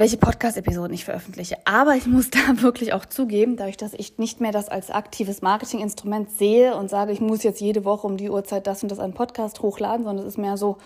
welche 0.00 0.16
Podcast-Episoden 0.16 0.94
ich 0.94 1.04
veröffentliche. 1.04 1.58
Aber 1.66 1.94
ich 1.94 2.06
muss 2.06 2.30
da 2.30 2.62
wirklich 2.62 2.94
auch 2.94 3.04
zugeben, 3.04 3.56
dadurch, 3.56 3.76
dass 3.76 3.92
ich 3.92 4.16
nicht 4.16 4.40
mehr 4.40 4.50
das 4.50 4.70
als 4.70 4.90
aktives 4.90 5.42
Marketinginstrument 5.42 6.30
sehe 6.30 6.74
und 6.74 6.88
sage, 6.88 7.12
ich 7.12 7.20
muss 7.20 7.42
jetzt 7.42 7.60
jede 7.60 7.84
Woche 7.84 8.06
um 8.06 8.16
die 8.16 8.30
Uhrzeit 8.30 8.66
das 8.66 8.82
und 8.82 8.90
das 8.90 8.98
an 8.98 9.12
Podcast 9.12 9.60
hochladen, 9.60 10.04
sondern 10.04 10.24
es 10.24 10.32
ist 10.32 10.38
mehr 10.38 10.56
so, 10.56 10.78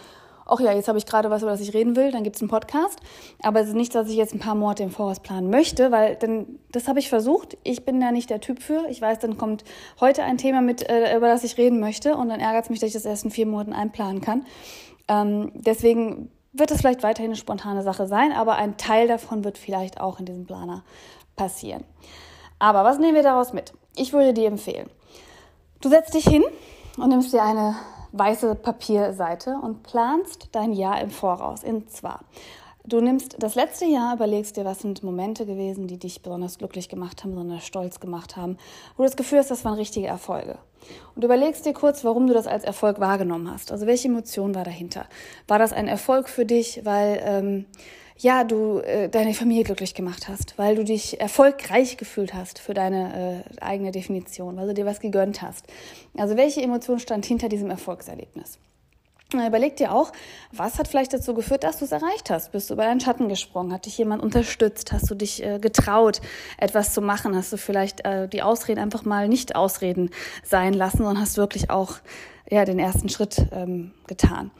ach 0.46 0.58
ja, 0.58 0.72
jetzt 0.72 0.88
habe 0.88 0.98
ich 0.98 1.06
gerade 1.06 1.30
was, 1.30 1.42
über 1.42 1.52
das 1.52 1.60
ich 1.60 1.74
reden 1.74 1.94
will, 1.94 2.10
dann 2.10 2.24
gibt 2.24 2.34
es 2.34 2.42
einen 2.42 2.50
Podcast. 2.50 2.98
Aber 3.40 3.60
es 3.60 3.68
ist 3.68 3.76
nicht, 3.76 3.94
dass 3.94 4.08
ich 4.08 4.16
jetzt 4.16 4.34
ein 4.34 4.40
paar 4.40 4.56
Monate 4.56 4.82
im 4.82 4.90
Voraus 4.90 5.20
planen 5.20 5.48
möchte, 5.48 5.92
weil 5.92 6.16
dann, 6.16 6.58
das 6.72 6.88
habe 6.88 6.98
ich 6.98 7.08
versucht. 7.08 7.56
Ich 7.62 7.84
bin 7.84 8.00
da 8.00 8.10
nicht 8.10 8.30
der 8.30 8.40
Typ 8.40 8.60
für. 8.60 8.84
Ich 8.90 9.00
weiß, 9.00 9.20
dann 9.20 9.38
kommt 9.38 9.62
heute 10.00 10.24
ein 10.24 10.38
Thema 10.38 10.60
mit, 10.60 10.90
äh, 10.90 11.16
über 11.16 11.28
das 11.28 11.44
ich 11.44 11.56
reden 11.56 11.78
möchte 11.78 12.16
und 12.16 12.30
dann 12.30 12.40
ärgert 12.40 12.64
es 12.64 12.70
mich, 12.70 12.80
dass 12.80 12.88
ich 12.88 12.94
das 12.94 13.04
erst 13.04 13.26
in 13.26 13.30
vier 13.30 13.46
Monaten 13.46 13.74
einplanen 13.74 14.20
kann. 14.20 14.44
Ähm, 15.06 15.52
deswegen 15.54 16.30
wird 16.54 16.70
es 16.70 16.80
vielleicht 16.80 17.02
weiterhin 17.02 17.30
eine 17.30 17.36
spontane 17.36 17.82
Sache 17.82 18.06
sein, 18.06 18.32
aber 18.32 18.54
ein 18.54 18.76
Teil 18.76 19.08
davon 19.08 19.44
wird 19.44 19.58
vielleicht 19.58 20.00
auch 20.00 20.20
in 20.20 20.26
diesem 20.26 20.46
Planer 20.46 20.82
passieren. 21.36 21.84
Aber 22.58 22.84
was 22.84 22.98
nehmen 22.98 23.16
wir 23.16 23.22
daraus 23.22 23.52
mit? 23.52 23.72
Ich 23.96 24.12
würde 24.12 24.32
dir 24.32 24.46
empfehlen, 24.46 24.88
du 25.80 25.88
setzt 25.88 26.14
dich 26.14 26.26
hin 26.26 26.44
und 26.96 27.08
nimmst 27.08 27.32
dir 27.32 27.42
eine 27.42 27.74
weiße 28.12 28.54
Papierseite 28.54 29.58
und 29.60 29.82
planst 29.82 30.48
dein 30.52 30.72
Jahr 30.72 31.00
im 31.00 31.10
Voraus. 31.10 31.64
Und 31.64 31.90
zwar 31.90 32.20
Du 32.86 33.00
nimmst 33.00 33.36
das 33.38 33.54
letzte 33.54 33.86
Jahr, 33.86 34.14
überlegst 34.14 34.58
dir, 34.58 34.66
was 34.66 34.80
sind 34.80 35.02
Momente 35.02 35.46
gewesen, 35.46 35.86
die 35.86 35.96
dich 35.96 36.20
besonders 36.20 36.58
glücklich 36.58 36.90
gemacht 36.90 37.24
haben, 37.24 37.30
besonders 37.30 37.64
stolz 37.66 37.98
gemacht 37.98 38.36
haben, 38.36 38.58
wo 38.96 39.02
du 39.02 39.08
das 39.08 39.16
Gefühl 39.16 39.38
hast, 39.38 39.50
das 39.50 39.64
waren 39.64 39.72
richtige 39.72 40.06
Erfolge. 40.06 40.58
Und 41.14 41.24
überlegst 41.24 41.64
dir 41.64 41.72
kurz, 41.72 42.04
warum 42.04 42.26
du 42.26 42.34
das 42.34 42.46
als 42.46 42.62
Erfolg 42.62 43.00
wahrgenommen 43.00 43.50
hast. 43.50 43.72
Also 43.72 43.86
welche 43.86 44.08
Emotion 44.08 44.54
war 44.54 44.64
dahinter? 44.64 45.06
War 45.48 45.58
das 45.58 45.72
ein 45.72 45.88
Erfolg 45.88 46.28
für 46.28 46.44
dich, 46.44 46.84
weil 46.84 47.22
ähm, 47.24 47.64
ja 48.18 48.44
du 48.44 48.80
äh, 48.80 49.08
deine 49.08 49.32
Familie 49.32 49.64
glücklich 49.64 49.94
gemacht 49.94 50.28
hast, 50.28 50.58
weil 50.58 50.76
du 50.76 50.84
dich 50.84 51.18
erfolgreich 51.18 51.96
gefühlt 51.96 52.34
hast 52.34 52.58
für 52.58 52.74
deine 52.74 53.44
äh, 53.56 53.60
eigene 53.62 53.92
Definition, 53.92 54.58
weil 54.58 54.66
du 54.66 54.74
dir 54.74 54.84
was 54.84 55.00
gegönnt 55.00 55.40
hast? 55.40 55.66
Also 56.18 56.36
welche 56.36 56.60
Emotion 56.60 56.98
stand 56.98 57.24
hinter 57.24 57.48
diesem 57.48 57.70
Erfolgserlebnis? 57.70 58.58
Überleg 59.32 59.76
dir 59.76 59.92
auch, 59.92 60.12
was 60.52 60.78
hat 60.78 60.86
vielleicht 60.86 61.12
dazu 61.12 61.34
geführt, 61.34 61.64
dass 61.64 61.78
du 61.78 61.86
es 61.86 61.92
erreicht 61.92 62.30
hast? 62.30 62.52
Bist 62.52 62.70
du 62.70 62.74
über 62.74 62.84
deinen 62.84 63.00
Schatten 63.00 63.28
gesprungen? 63.28 63.72
Hat 63.72 63.86
dich 63.86 63.98
jemand 63.98 64.22
unterstützt? 64.22 64.92
Hast 64.92 65.10
du 65.10 65.14
dich 65.14 65.42
äh, 65.42 65.58
getraut, 65.58 66.20
etwas 66.56 66.94
zu 66.94 67.00
machen? 67.00 67.34
Hast 67.34 67.52
du 67.52 67.56
vielleicht 67.56 68.04
äh, 68.04 68.28
die 68.28 68.42
Ausreden 68.42 68.80
einfach 68.80 69.04
mal 69.04 69.28
nicht 69.28 69.56
Ausreden 69.56 70.10
sein 70.44 70.72
lassen 70.72 71.02
und 71.02 71.18
hast 71.18 71.36
wirklich 71.36 71.70
auch 71.70 71.96
ja, 72.48 72.64
den 72.64 72.78
ersten 72.78 73.08
Schritt 73.08 73.46
ähm, 73.52 73.92
getan? 74.06 74.52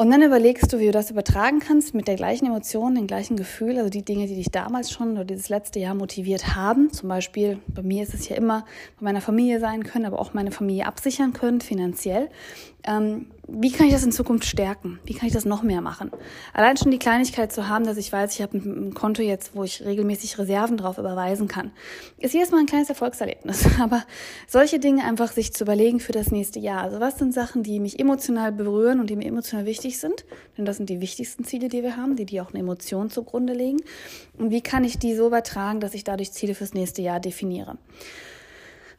Und 0.00 0.12
dann 0.12 0.22
überlegst 0.22 0.72
du, 0.72 0.78
wie 0.78 0.86
du 0.86 0.92
das 0.92 1.10
übertragen 1.10 1.58
kannst 1.58 1.92
mit 1.92 2.06
der 2.06 2.14
gleichen 2.14 2.46
Emotion, 2.46 2.94
dem 2.94 3.08
gleichen 3.08 3.36
Gefühl, 3.36 3.78
also 3.78 3.90
die 3.90 4.04
Dinge, 4.04 4.28
die 4.28 4.36
dich 4.36 4.52
damals 4.52 4.92
schon 4.92 5.14
oder 5.14 5.24
dieses 5.24 5.48
letzte 5.48 5.80
Jahr 5.80 5.96
motiviert 5.96 6.54
haben. 6.54 6.92
Zum 6.92 7.08
Beispiel, 7.08 7.58
bei 7.66 7.82
mir 7.82 8.04
ist 8.04 8.14
es 8.14 8.28
ja 8.28 8.36
immer 8.36 8.64
bei 9.00 9.06
meiner 9.06 9.20
Familie 9.20 9.58
sein 9.58 9.82
können, 9.82 10.04
aber 10.04 10.20
auch 10.20 10.34
meine 10.34 10.52
Familie 10.52 10.86
absichern 10.86 11.32
können, 11.32 11.60
finanziell. 11.60 12.30
Ähm, 12.84 13.26
wie 13.50 13.72
kann 13.72 13.86
ich 13.86 13.94
das 13.94 14.04
in 14.04 14.12
Zukunft 14.12 14.44
stärken? 14.44 15.00
Wie 15.04 15.14
kann 15.14 15.26
ich 15.26 15.32
das 15.32 15.46
noch 15.46 15.62
mehr 15.62 15.80
machen? 15.80 16.10
Allein 16.52 16.76
schon 16.76 16.90
die 16.90 16.98
Kleinigkeit 16.98 17.50
zu 17.50 17.66
haben, 17.66 17.84
dass 17.84 17.96
ich 17.96 18.12
weiß, 18.12 18.34
ich 18.34 18.42
habe 18.42 18.58
ein, 18.58 18.92
Konto 18.92 19.22
jetzt, 19.22 19.56
wo 19.56 19.64
ich 19.64 19.84
regelmäßig 19.84 20.38
Reserven 20.38 20.76
drauf 20.76 20.98
überweisen 20.98 21.48
kann, 21.48 21.72
ist 22.18 22.34
jedes 22.34 22.50
Mal 22.50 22.60
ein 22.60 22.66
kleines 22.66 22.90
Erfolgserlebnis. 22.90 23.66
Aber 23.80 24.04
solche 24.46 24.78
Dinge 24.78 25.04
einfach 25.04 25.32
sich 25.32 25.54
zu 25.54 25.64
überlegen 25.64 25.98
für 25.98 26.12
das 26.12 26.30
nächste 26.30 26.58
Jahr. 26.58 26.82
Also 26.82 27.00
was 27.00 27.18
sind 27.18 27.32
Sachen, 27.32 27.62
die 27.62 27.80
mich 27.80 27.98
emotional 27.98 28.52
berühren 28.52 29.00
und 29.00 29.08
die 29.08 29.16
mir 29.16 29.26
emotional 29.26 29.64
wichtig 29.64 29.98
sind? 29.98 30.26
Denn 30.58 30.66
das 30.66 30.76
sind 30.76 30.90
die 30.90 31.00
wichtigsten 31.00 31.44
Ziele, 31.44 31.68
die 31.68 31.82
wir 31.82 31.96
haben, 31.96 32.16
die 32.16 32.26
die 32.26 32.42
auch 32.42 32.50
eine 32.50 32.58
Emotion 32.58 33.08
zugrunde 33.08 33.54
legen. 33.54 33.78
Und 34.36 34.50
wie 34.50 34.60
kann 34.60 34.84
ich 34.84 34.98
die 34.98 35.14
so 35.16 35.26
übertragen, 35.26 35.80
dass 35.80 35.94
ich 35.94 36.04
dadurch 36.04 36.32
Ziele 36.32 36.54
fürs 36.54 36.74
nächste 36.74 37.00
Jahr 37.00 37.18
definiere? 37.18 37.78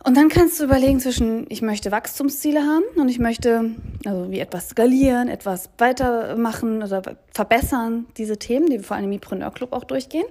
Und 0.03 0.15
dann 0.15 0.29
kannst 0.29 0.60
du 0.60 0.63
überlegen 0.63 1.00
zwischen, 1.00 1.46
ich 1.50 1.62
möchte 1.62 1.91
Wachstumsziele 1.91 2.62
haben 2.62 2.86
und 2.96 3.10
ich 3.10 3.20
möchte 3.20 3.75
also 4.06 4.32
wie 4.32 4.39
etwas 4.39 4.70
skalieren, 4.70 5.27
etwas 5.27 5.70
weitermachen 5.77 6.82
oder 6.82 7.01
verbessern, 7.32 8.06
diese 8.18 8.38
Themen, 8.38 8.68
die 8.68 8.77
wir 8.77 8.84
vor 8.84 8.96
allem 8.96 9.06
im 9.06 9.12
Mipreneur 9.12 9.51
Club 9.51 9.74
auch 9.74 9.84
durchgehen. 9.84 10.25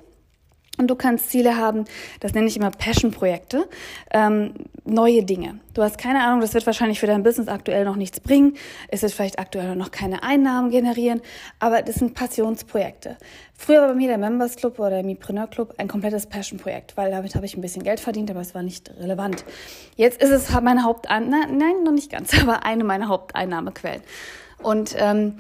Und 0.79 0.89
du 0.89 0.95
kannst 0.95 1.31
Ziele 1.31 1.57
haben, 1.57 1.85
das 2.21 2.35
nenne 2.35 2.47
ich 2.47 2.57
immer 2.57 2.71
Passion-Projekte, 2.71 3.69
ähm, 4.13 4.55
neue 4.85 5.25
Dinge. 5.25 5.59
Du 5.75 5.83
hast 5.83 5.99
keine 5.99 6.23
Ahnung, 6.23 6.41
das 6.41 6.55
wird 6.55 6.67
wahrscheinlich 6.67 7.01
für 7.01 7.07
dein 7.07 7.25
Business 7.25 7.49
aktuell 7.49 7.85
noch 7.85 7.97
nichts 7.97 8.21
bringen, 8.21 8.57
es 8.89 9.03
wird 9.03 9.13
vielleicht 9.13 9.39
aktuell 9.39 9.75
noch 9.75 9.91
keine 9.91 10.23
Einnahmen 10.23 10.71
generieren, 10.71 11.21
aber 11.59 11.83
das 11.83 11.97
sind 11.97 12.15
Passionsprojekte. 12.15 13.17
Früher 13.55 13.81
war 13.81 13.89
bei 13.89 13.95
mir 13.95 14.09
der 14.09 14.19
Members 14.19 14.55
Club 14.55 14.79
oder 14.79 14.91
der 14.91 15.03
Mipreneur 15.03 15.49
Club 15.49 15.75
ein 15.79 15.89
komplettes 15.89 16.27
Passion-Projekt, 16.27 16.97
weil 16.97 17.11
damit 17.11 17.35
habe 17.35 17.45
ich 17.45 17.57
ein 17.57 17.61
bisschen 17.61 17.83
Geld 17.83 17.99
verdient, 17.99 18.31
aber 18.31 18.41
es 18.41 18.55
war 18.55 18.63
nicht 18.63 18.91
relevant. 19.01 19.45
Jetzt 19.97 20.23
ist 20.23 20.31
es 20.31 20.49
meine 20.61 20.85
Haupteinnahme, 20.85 21.53
nein, 21.53 21.83
noch 21.85 21.93
nicht 21.93 22.11
ganz, 22.11 22.33
aber 22.41 22.65
eine 22.65 22.85
meiner 22.85 23.09
Haupteinnahmequellen. 23.09 24.03
Und 24.63 24.95
ähm, 24.97 25.37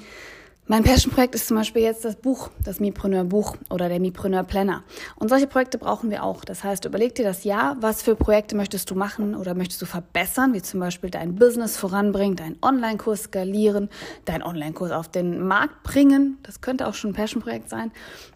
mein 0.68 0.84
Passion-Projekt 0.84 1.34
ist 1.34 1.48
zum 1.48 1.56
Beispiel 1.56 1.80
jetzt 1.80 2.04
das 2.04 2.16
Buch, 2.16 2.50
das 2.62 2.78
Mipreneur-Buch 2.78 3.56
oder 3.70 3.88
der 3.88 4.00
Mipreneur-Planner. 4.00 4.84
Und 5.16 5.30
solche 5.30 5.46
Projekte 5.46 5.78
brauchen 5.78 6.10
wir 6.10 6.22
auch. 6.22 6.44
Das 6.44 6.62
heißt, 6.62 6.84
überleg 6.84 7.14
dir 7.14 7.25
das 7.25 7.44
Jahr, 7.44 7.78
was 7.80 8.02
für 8.02 8.14
Projekte 8.14 8.54
möchtest 8.54 8.90
du 8.90 8.94
machen 8.94 9.34
oder 9.34 9.54
möchtest 9.54 9.80
du 9.80 9.87
verbessern, 9.87 10.52
wie 10.52 10.60
zum 10.60 10.80
Beispiel 10.80 11.08
dein 11.08 11.37
Business 11.37 11.78
voranbringen, 11.78 12.37
deinen 12.37 12.58
Online-Kurs 12.60 13.25
skalieren, 13.25 13.88
deinen 14.26 14.42
Online-Kurs 14.42 14.92
auf 14.92 15.08
den 15.08 15.40
Markt 15.40 15.82
bringen. 15.84 16.37
Das 16.42 16.60
könnte 16.60 16.87
auch 16.87 16.94
schon 16.94 17.10
ein 17.10 17.14
Passion-Projekt 17.14 17.70
sein. 17.70 17.90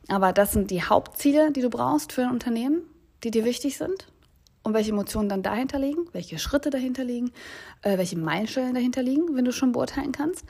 Aber 0.09 0.33
das 0.33 0.53
sind 0.53 0.71
die 0.71 0.83
Hauptziele, 0.83 1.53
die 1.53 1.61
du 1.61 1.69
brauchst 1.69 2.13
für 2.13 2.23
ein 2.23 2.31
Unternehmen, 2.31 2.81
die 3.25 3.31
dir 3.31 3.45
wichtig 3.45 3.77
sind. 3.77 4.07
Und 4.65 4.75
welche 4.75 4.93
Emotionen 4.93 5.29
dann 5.29 5.43
dahinter 5.43 5.79
liegen, 5.79 6.07
welche 6.13 6.39
Schritte 6.39 6.71
dahinter 6.71 7.05
liegen, 7.05 7.33
äh, 7.83 7.99
welche 7.99 8.17
Meilensteine 8.17 8.73
dahinter 8.73 9.03
liegen, 9.03 9.35
wenn 9.35 9.45
du 9.45 9.53
schon 9.53 9.73
beurteilen 9.73 10.13
kannst. 10.13 10.47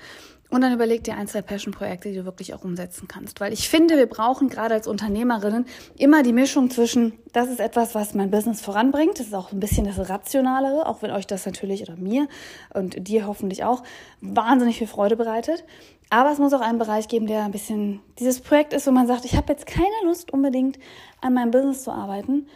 Und 0.52 0.60
dann 0.60 0.74
überleg 0.74 1.02
dir 1.02 1.16
ein, 1.16 1.28
zwei 1.28 1.40
Passion-Projekte, 1.40 2.10
die 2.10 2.16
du 2.16 2.26
wirklich 2.26 2.52
auch 2.52 2.62
umsetzen 2.62 3.08
kannst. 3.08 3.40
Weil 3.40 3.54
ich 3.54 3.70
finde, 3.70 3.96
wir 3.96 4.04
brauchen 4.04 4.50
gerade 4.50 4.74
als 4.74 4.86
Unternehmerinnen 4.86 5.64
immer 5.96 6.22
die 6.22 6.34
Mischung 6.34 6.68
zwischen, 6.68 7.14
das 7.32 7.48
ist 7.48 7.58
etwas, 7.58 7.94
was 7.94 8.12
mein 8.12 8.30
Business 8.30 8.60
voranbringt. 8.60 9.18
Das 9.18 9.28
ist 9.28 9.34
auch 9.34 9.50
ein 9.50 9.60
bisschen 9.60 9.86
das 9.86 10.10
Rationalere, 10.10 10.86
auch 10.86 11.00
wenn 11.00 11.10
euch 11.10 11.26
das 11.26 11.46
natürlich 11.46 11.80
oder 11.80 11.96
mir 11.96 12.28
und 12.74 13.08
dir 13.08 13.26
hoffentlich 13.26 13.64
auch 13.64 13.82
wahnsinnig 14.20 14.76
viel 14.76 14.86
Freude 14.86 15.16
bereitet. 15.16 15.64
Aber 16.10 16.30
es 16.30 16.38
muss 16.38 16.52
auch 16.52 16.60
einen 16.60 16.78
Bereich 16.78 17.08
geben, 17.08 17.26
der 17.26 17.44
ein 17.44 17.50
bisschen 17.50 18.00
dieses 18.18 18.40
Projekt 18.40 18.74
ist, 18.74 18.86
wo 18.86 18.90
man 18.90 19.06
sagt, 19.06 19.24
ich 19.24 19.36
habe 19.36 19.50
jetzt 19.50 19.64
keine 19.64 19.86
Lust 20.04 20.34
unbedingt 20.34 20.78
an 21.22 21.32
meinem 21.32 21.50
Business 21.50 21.82
zu 21.82 21.92
arbeiten, 21.92 22.46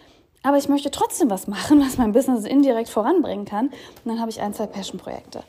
aber 0.43 0.59
ich 0.59 0.69
möchte 0.69 0.91
trotzdem 0.91 1.31
was 1.31 1.47
machen, 1.47 1.81
was 1.81 1.97
mein 1.97 2.13
Business 2.13 2.45
indirekt 2.45 2.91
voranbringen 2.91 3.47
kann. 3.47 3.69
Und 3.69 4.05
dann 4.05 4.21
habe 4.21 4.31
ich 4.31 4.43
ein, 4.43 4.53
zwei 4.53 4.67
Passion-Projekte. 4.67 5.43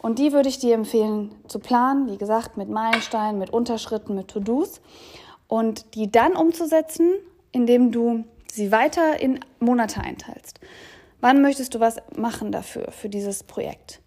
Und 0.00 0.18
die 0.18 0.32
würde 0.32 0.48
ich 0.48 0.58
dir 0.58 0.74
empfehlen 0.74 1.34
zu 1.48 1.58
planen, 1.58 2.10
wie 2.10 2.18
gesagt, 2.18 2.56
mit 2.56 2.68
Meilensteinen, 2.68 3.38
mit 3.38 3.50
Unterschritten, 3.50 4.14
mit 4.14 4.28
To-Dos 4.28 4.80
und 5.48 5.94
die 5.94 6.10
dann 6.10 6.36
umzusetzen, 6.36 7.14
indem 7.52 7.90
du 7.90 8.24
sie 8.50 8.70
weiter 8.70 9.20
in 9.20 9.40
Monate 9.58 10.00
einteilst. 10.00 10.60
Wann 11.20 11.42
möchtest 11.42 11.74
du 11.74 11.80
was 11.80 11.96
machen 12.16 12.52
dafür, 12.52 12.92
für 12.92 13.08
dieses 13.08 13.42
Projekt? 13.42 14.00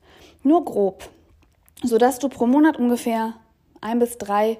Nur 0.44 0.64
grob, 0.64 1.10
sodass 1.84 2.20
du 2.20 2.30
pro 2.30 2.48
Monat 2.48 2.78
ungefähr 2.78 3.34
ein 3.82 4.00
bis 4.00 4.18
drei 4.18 4.60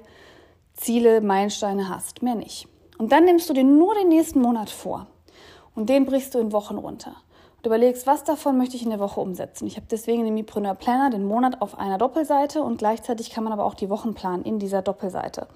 Ziele, 0.74 1.20
Meilensteine 1.20 1.88
hast, 1.88 2.22
mehr 2.22 2.34
nicht. 2.34 2.68
Und 2.98 3.10
dann 3.12 3.24
nimmst 3.24 3.48
du 3.48 3.54
dir 3.54 3.64
nur 3.64 3.94
den 3.94 4.08
nächsten 4.08 4.40
Monat 4.40 4.68
vor 4.68 5.06
und 5.74 5.88
den 5.88 6.04
brichst 6.04 6.34
du 6.34 6.38
in 6.38 6.52
Wochen 6.52 6.76
runter 6.76 7.16
und 7.62 7.66
überlegst, 7.66 8.08
was 8.08 8.24
davon 8.24 8.58
möchte 8.58 8.74
ich 8.74 8.82
in 8.82 8.90
der 8.90 8.98
Woche 8.98 9.20
umsetzen. 9.20 9.68
Ich 9.68 9.76
habe 9.76 9.86
deswegen 9.88 10.24
den 10.24 10.34
Mipreneur 10.34 10.74
Planner, 10.74 11.10
den 11.10 11.24
Monat 11.24 11.62
auf 11.62 11.78
einer 11.78 11.96
Doppelseite 11.96 12.60
und 12.60 12.78
gleichzeitig 12.78 13.30
kann 13.30 13.44
man 13.44 13.52
aber 13.52 13.64
auch 13.64 13.74
die 13.74 13.88
Wochen 13.88 14.14
planen 14.14 14.42
in 14.42 14.58
dieser 14.58 14.82
Doppelseite. 14.82 15.46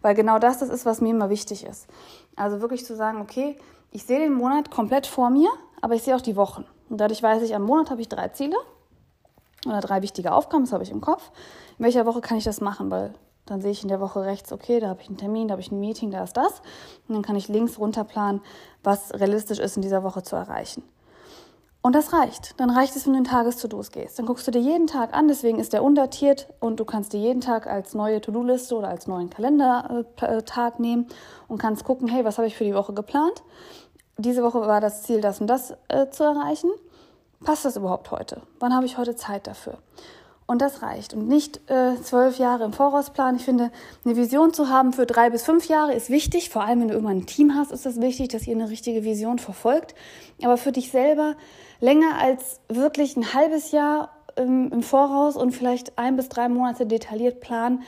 Weil 0.00 0.16
genau 0.16 0.40
das 0.40 0.58
das 0.58 0.70
ist, 0.70 0.84
was 0.86 1.00
mir 1.00 1.10
immer 1.10 1.30
wichtig 1.30 1.64
ist. 1.64 1.86
Also 2.34 2.60
wirklich 2.60 2.84
zu 2.84 2.96
sagen, 2.96 3.20
okay, 3.20 3.56
ich 3.92 4.02
sehe 4.02 4.18
den 4.18 4.32
Monat 4.32 4.72
komplett 4.72 5.06
vor 5.06 5.30
mir, 5.30 5.50
aber 5.80 5.94
ich 5.94 6.02
sehe 6.02 6.16
auch 6.16 6.20
die 6.20 6.34
Wochen. 6.34 6.64
Und 6.88 7.00
dadurch 7.00 7.22
weiß 7.22 7.42
ich, 7.44 7.54
am 7.54 7.62
Monat 7.62 7.90
habe 7.90 8.00
ich 8.00 8.08
drei 8.08 8.28
Ziele 8.28 8.56
oder 9.64 9.80
drei 9.80 10.02
wichtige 10.02 10.32
Aufgaben, 10.32 10.64
das 10.64 10.72
habe 10.72 10.82
ich 10.82 10.90
im 10.90 11.00
Kopf. 11.00 11.30
In 11.78 11.84
welcher 11.84 12.06
Woche 12.06 12.20
kann 12.20 12.38
ich 12.38 12.44
das 12.44 12.60
machen? 12.60 12.90
Weil 12.90 13.14
dann 13.46 13.60
sehe 13.60 13.70
ich 13.70 13.84
in 13.84 13.88
der 13.88 14.00
Woche 14.00 14.24
rechts, 14.24 14.52
okay, 14.52 14.80
da 14.80 14.88
habe 14.88 15.00
ich 15.00 15.08
einen 15.08 15.16
Termin, 15.16 15.46
da 15.46 15.52
habe 15.52 15.62
ich 15.62 15.70
ein 15.70 15.78
Meeting, 15.78 16.10
da 16.10 16.24
ist 16.24 16.36
das. 16.36 16.60
Und 17.06 17.14
dann 17.14 17.22
kann 17.22 17.36
ich 17.36 17.46
links 17.46 17.78
runterplanen, 17.78 18.40
was 18.82 19.14
realistisch 19.14 19.60
ist 19.60 19.76
in 19.76 19.82
dieser 19.82 20.02
Woche 20.02 20.24
zu 20.24 20.34
erreichen. 20.34 20.82
Und 21.84 21.96
das 21.96 22.12
reicht. 22.12 22.54
Dann 22.60 22.70
reicht 22.70 22.94
es, 22.94 23.06
wenn 23.06 23.14
du 23.14 23.18
in 23.18 23.24
Tages-To-Dos 23.24 23.90
gehst. 23.90 24.16
Dann 24.16 24.26
guckst 24.26 24.46
du 24.46 24.52
dir 24.52 24.60
jeden 24.60 24.86
Tag 24.86 25.12
an, 25.14 25.26
deswegen 25.26 25.58
ist 25.58 25.72
der 25.72 25.82
undatiert 25.82 26.46
und 26.60 26.78
du 26.78 26.84
kannst 26.84 27.12
dir 27.12 27.18
jeden 27.18 27.40
Tag 27.40 27.66
als 27.66 27.92
neue 27.94 28.20
To-Do-Liste 28.20 28.76
oder 28.76 28.88
als 28.88 29.08
neuen 29.08 29.30
Kalendertag 29.30 30.78
nehmen 30.78 31.08
und 31.48 31.58
kannst 31.58 31.84
gucken, 31.84 32.06
hey, 32.06 32.24
was 32.24 32.38
habe 32.38 32.46
ich 32.46 32.56
für 32.56 32.64
die 32.64 32.74
Woche 32.74 32.92
geplant? 32.92 33.42
Diese 34.16 34.44
Woche 34.44 34.60
war 34.60 34.80
das 34.80 35.02
Ziel, 35.02 35.20
das 35.20 35.40
und 35.40 35.48
das 35.48 35.74
äh, 35.88 36.08
zu 36.10 36.22
erreichen. 36.22 36.70
Passt 37.44 37.64
das 37.64 37.76
überhaupt 37.76 38.12
heute? 38.12 38.42
Wann 38.60 38.72
habe 38.72 38.86
ich 38.86 38.96
heute 38.96 39.16
Zeit 39.16 39.48
dafür? 39.48 39.78
Und 40.46 40.60
das 40.60 40.82
reicht. 40.82 41.14
Und 41.14 41.28
nicht 41.28 41.68
äh, 41.70 42.00
zwölf 42.02 42.38
Jahre 42.38 42.64
im 42.64 42.72
Voraus 42.72 43.10
planen. 43.10 43.38
Ich 43.38 43.44
finde, 43.44 43.70
eine 44.04 44.16
Vision 44.16 44.52
zu 44.52 44.68
haben 44.68 44.92
für 44.92 45.06
drei 45.06 45.30
bis 45.30 45.42
fünf 45.42 45.66
Jahre 45.66 45.94
ist 45.94 46.10
wichtig. 46.10 46.50
Vor 46.50 46.62
allem, 46.62 46.80
wenn 46.80 46.88
du 46.88 46.94
irgendwann 46.94 47.18
ein 47.18 47.26
Team 47.26 47.54
hast, 47.54 47.72
ist 47.72 47.86
es 47.86 47.94
das 47.94 48.02
wichtig, 48.02 48.28
dass 48.28 48.46
ihr 48.46 48.54
eine 48.54 48.68
richtige 48.68 49.02
Vision 49.02 49.38
verfolgt. 49.38 49.94
Aber 50.42 50.56
für 50.56 50.72
dich 50.72 50.90
selber 50.90 51.36
länger 51.82 52.18
als 52.18 52.60
wirklich 52.68 53.16
ein 53.16 53.34
halbes 53.34 53.72
Jahr 53.72 54.10
ähm, 54.36 54.70
im 54.72 54.82
Voraus 54.82 55.36
und 55.36 55.50
vielleicht 55.50 55.98
ein 55.98 56.16
bis 56.16 56.28
drei 56.28 56.48
Monate 56.48 56.86
detailliert 56.86 57.40
planen, 57.40 57.82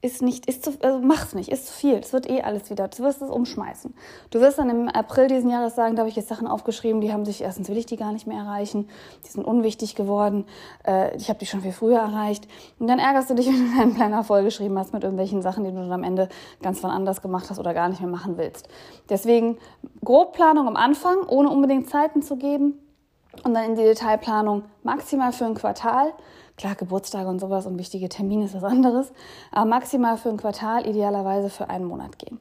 ist 0.00 0.20
nicht, 0.20 0.46
ist 0.46 0.64
zu, 0.64 0.72
also 0.82 0.98
mach's 1.00 1.32
nicht, 1.32 1.48
ist 1.48 1.68
zu 1.68 1.72
viel. 1.72 1.94
Es 1.94 2.12
wird 2.12 2.28
eh 2.28 2.42
alles 2.42 2.70
wieder, 2.70 2.88
du 2.88 3.04
wirst 3.04 3.22
es 3.22 3.30
umschmeißen. 3.30 3.94
Du 4.30 4.40
wirst 4.40 4.58
dann 4.58 4.68
im 4.68 4.88
April 4.88 5.28
diesen 5.28 5.48
Jahres 5.48 5.76
sagen, 5.76 5.94
da 5.94 6.00
habe 6.00 6.08
ich 6.08 6.16
jetzt 6.16 6.28
Sachen 6.28 6.48
aufgeschrieben, 6.48 7.00
die 7.00 7.12
haben 7.12 7.24
sich, 7.24 7.40
erstens 7.40 7.68
will 7.68 7.76
ich 7.76 7.86
die 7.86 7.96
gar 7.96 8.12
nicht 8.12 8.26
mehr 8.26 8.38
erreichen, 8.38 8.88
die 9.24 9.30
sind 9.30 9.44
unwichtig 9.44 9.94
geworden, 9.94 10.44
äh, 10.84 11.16
ich 11.16 11.28
habe 11.28 11.38
die 11.38 11.46
schon 11.46 11.60
viel 11.62 11.72
früher 11.72 11.98
erreicht. 11.98 12.48
Und 12.80 12.88
dann 12.88 12.98
ärgerst 12.98 13.30
du 13.30 13.34
dich, 13.34 13.46
wenn 13.48 13.70
du 13.70 13.78
deinen 13.78 13.94
Planer 13.94 14.24
vollgeschrieben 14.24 14.76
hast 14.76 14.92
mit 14.92 15.04
irgendwelchen 15.04 15.40
Sachen, 15.40 15.64
die 15.64 15.70
du 15.70 15.76
dann 15.76 15.92
am 15.92 16.04
Ende 16.04 16.28
ganz 16.62 16.80
von 16.80 16.90
anders 16.90 17.22
gemacht 17.22 17.48
hast 17.48 17.60
oder 17.60 17.72
gar 17.72 17.88
nicht 17.88 18.00
mehr 18.00 18.10
machen 18.10 18.36
willst. 18.36 18.68
Deswegen 19.08 19.58
Grobplanung 20.04 20.66
am 20.66 20.76
Anfang, 20.76 21.18
ohne 21.28 21.48
unbedingt 21.48 21.88
Zeiten 21.88 22.22
zu 22.22 22.36
geben, 22.36 22.81
Und 23.42 23.54
dann 23.54 23.64
in 23.64 23.76
die 23.76 23.82
Detailplanung 23.82 24.64
maximal 24.82 25.32
für 25.32 25.46
ein 25.46 25.54
Quartal. 25.54 26.12
Klar, 26.56 26.74
Geburtstage 26.74 27.28
und 27.28 27.38
sowas 27.38 27.66
und 27.66 27.78
wichtige 27.78 28.08
Termine 28.08 28.44
ist 28.44 28.54
was 28.54 28.64
anderes. 28.64 29.12
Aber 29.50 29.64
maximal 29.64 30.16
für 30.16 30.28
ein 30.28 30.36
Quartal, 30.36 30.86
idealerweise 30.86 31.50
für 31.50 31.70
einen 31.70 31.86
Monat 31.86 32.18
gehen. 32.18 32.38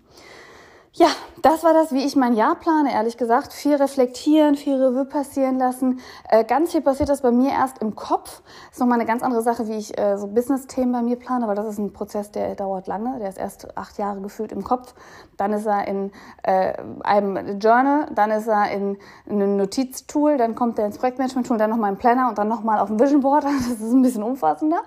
Ja, 0.94 1.08
das 1.42 1.64
war 1.64 1.74
das, 1.74 1.94
wie 1.94 2.04
ich 2.06 2.18
mein 2.18 2.34
Jahr 2.34 2.56
plane, 2.56 2.92
ehrlich 2.92 3.16
gesagt. 3.16 3.54
Viel 3.54 3.76
reflektieren, 3.76 4.56
viel 4.56 4.76
Revue 4.76 5.06
passieren 5.06 5.58
lassen. 5.58 6.02
Äh, 6.28 6.44
ganz 6.44 6.74
viel 6.74 6.82
passiert 6.82 7.08
das 7.08 7.22
bei 7.22 7.32
mir 7.32 7.52
erst 7.52 7.78
im 7.78 7.96
Kopf. 7.96 8.42
Ist 8.72 8.82
nochmal 8.82 9.00
eine 9.00 9.08
ganz 9.08 9.24
andere 9.24 9.42
Sache, 9.42 9.70
wie 9.70 9.78
ich 9.78 9.98
äh, 9.98 10.18
so 10.18 10.28
Business-Themen 10.28 10.92
bei 10.92 11.02
mir 11.02 11.16
plane, 11.16 11.48
weil 11.48 11.56
das 11.56 11.66
ist 11.66 11.78
ein 11.78 11.94
Prozess, 11.94 12.32
der 12.32 12.56
dauert 12.56 12.88
lange. 12.88 13.20
Der 13.20 13.30
ist 13.30 13.38
erst 13.38 13.78
acht 13.78 13.98
Jahre 14.00 14.20
gefühlt 14.20 14.52
im 14.52 14.66
Kopf. 14.66 14.94
Dann 15.38 15.54
ist 15.54 15.66
er 15.66 15.88
in 15.88 16.12
äh, 16.44 16.74
einem 17.04 17.58
Journal, 17.60 18.08
dann 18.14 18.32
ist 18.32 18.50
er 18.50 18.70
in, 18.72 18.98
in 19.28 19.42
einem 19.42 19.56
Notiztool, 19.56 20.36
dann 20.36 20.56
kommt 20.56 20.78
er 20.78 20.88
ins 20.88 20.98
Projektmanagement-Tool, 20.98 21.58
dann 21.58 21.70
nochmal 21.70 21.94
im 21.94 22.00
Planner 22.00 22.28
und 22.28 22.38
dann 22.38 22.50
nochmal 22.50 22.80
auf 22.80 22.90
dem 22.90 23.00
Vision 23.00 23.22
Board. 23.22 23.46
Das 23.72 23.80
ist 23.80 23.94
ein 23.94 24.02
bisschen 24.02 24.24
umfassender. 24.24 24.82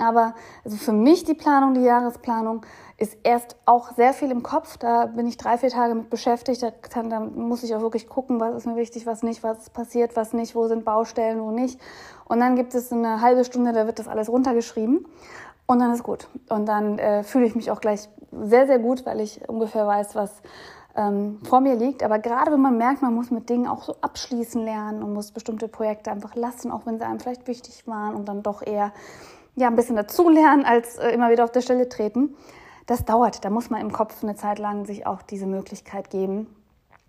Aber 0.00 0.34
also 0.64 0.76
für 0.76 0.92
mich 0.92 1.24
die 1.24 1.34
Planung, 1.34 1.74
die 1.74 1.82
Jahresplanung, 1.82 2.62
ist 2.96 3.16
erst 3.22 3.56
auch 3.64 3.92
sehr 3.92 4.12
viel 4.12 4.30
im 4.30 4.42
Kopf. 4.42 4.76
Da 4.76 5.06
bin 5.06 5.26
ich 5.26 5.38
drei, 5.38 5.56
vier 5.56 5.70
Tage 5.70 5.94
mit 5.94 6.10
beschäftigt. 6.10 6.62
Da, 6.62 6.70
kann, 6.70 7.08
da 7.08 7.20
muss 7.20 7.62
ich 7.62 7.74
auch 7.74 7.80
wirklich 7.80 8.08
gucken, 8.08 8.40
was 8.40 8.54
ist 8.54 8.66
mir 8.66 8.76
wichtig, 8.76 9.06
was 9.06 9.22
nicht, 9.22 9.42
was 9.42 9.70
passiert, 9.70 10.16
was 10.16 10.34
nicht, 10.34 10.54
wo 10.54 10.68
sind 10.68 10.84
Baustellen, 10.84 11.40
wo 11.40 11.50
nicht. 11.50 11.80
Und 12.28 12.40
dann 12.40 12.56
gibt 12.56 12.74
es 12.74 12.92
eine 12.92 13.22
halbe 13.22 13.44
Stunde, 13.44 13.72
da 13.72 13.86
wird 13.86 13.98
das 13.98 14.06
alles 14.06 14.28
runtergeschrieben. 14.28 15.06
Und 15.66 15.78
dann 15.78 15.92
ist 15.92 16.02
gut. 16.02 16.28
Und 16.48 16.66
dann 16.66 16.98
äh, 16.98 17.22
fühle 17.22 17.46
ich 17.46 17.54
mich 17.54 17.70
auch 17.70 17.80
gleich 17.80 18.08
sehr, 18.32 18.66
sehr 18.66 18.78
gut, 18.78 19.06
weil 19.06 19.20
ich 19.20 19.48
ungefähr 19.48 19.86
weiß, 19.86 20.14
was 20.14 20.42
ähm, 20.96 21.38
vor 21.44 21.60
mir 21.60 21.76
liegt. 21.76 22.02
Aber 22.02 22.18
gerade 22.18 22.52
wenn 22.52 22.60
man 22.60 22.76
merkt, 22.76 23.02
man 23.02 23.14
muss 23.14 23.30
mit 23.30 23.48
Dingen 23.48 23.66
auch 23.66 23.82
so 23.82 23.94
abschließen 24.00 24.62
lernen 24.62 25.02
und 25.02 25.14
muss 25.14 25.32
bestimmte 25.32 25.68
Projekte 25.68 26.10
einfach 26.10 26.34
lassen, 26.34 26.70
auch 26.70 26.86
wenn 26.86 26.98
sie 26.98 27.04
einem 27.04 27.20
vielleicht 27.20 27.46
wichtig 27.46 27.86
waren 27.86 28.14
und 28.14 28.28
dann 28.28 28.42
doch 28.42 28.66
eher 28.66 28.92
ja, 29.60 29.68
ein 29.68 29.76
bisschen 29.76 29.96
dazulernen, 29.96 30.64
als 30.64 30.96
äh, 30.96 31.10
immer 31.10 31.30
wieder 31.30 31.44
auf 31.44 31.52
der 31.52 31.60
Stelle 31.60 31.88
treten, 31.88 32.36
das 32.86 33.04
dauert. 33.04 33.44
Da 33.44 33.50
muss 33.50 33.70
man 33.70 33.80
im 33.80 33.92
Kopf 33.92 34.22
eine 34.22 34.34
Zeit 34.34 34.58
lang 34.58 34.84
sich 34.86 35.06
auch 35.06 35.22
diese 35.22 35.46
Möglichkeit 35.46 36.10
geben, 36.10 36.48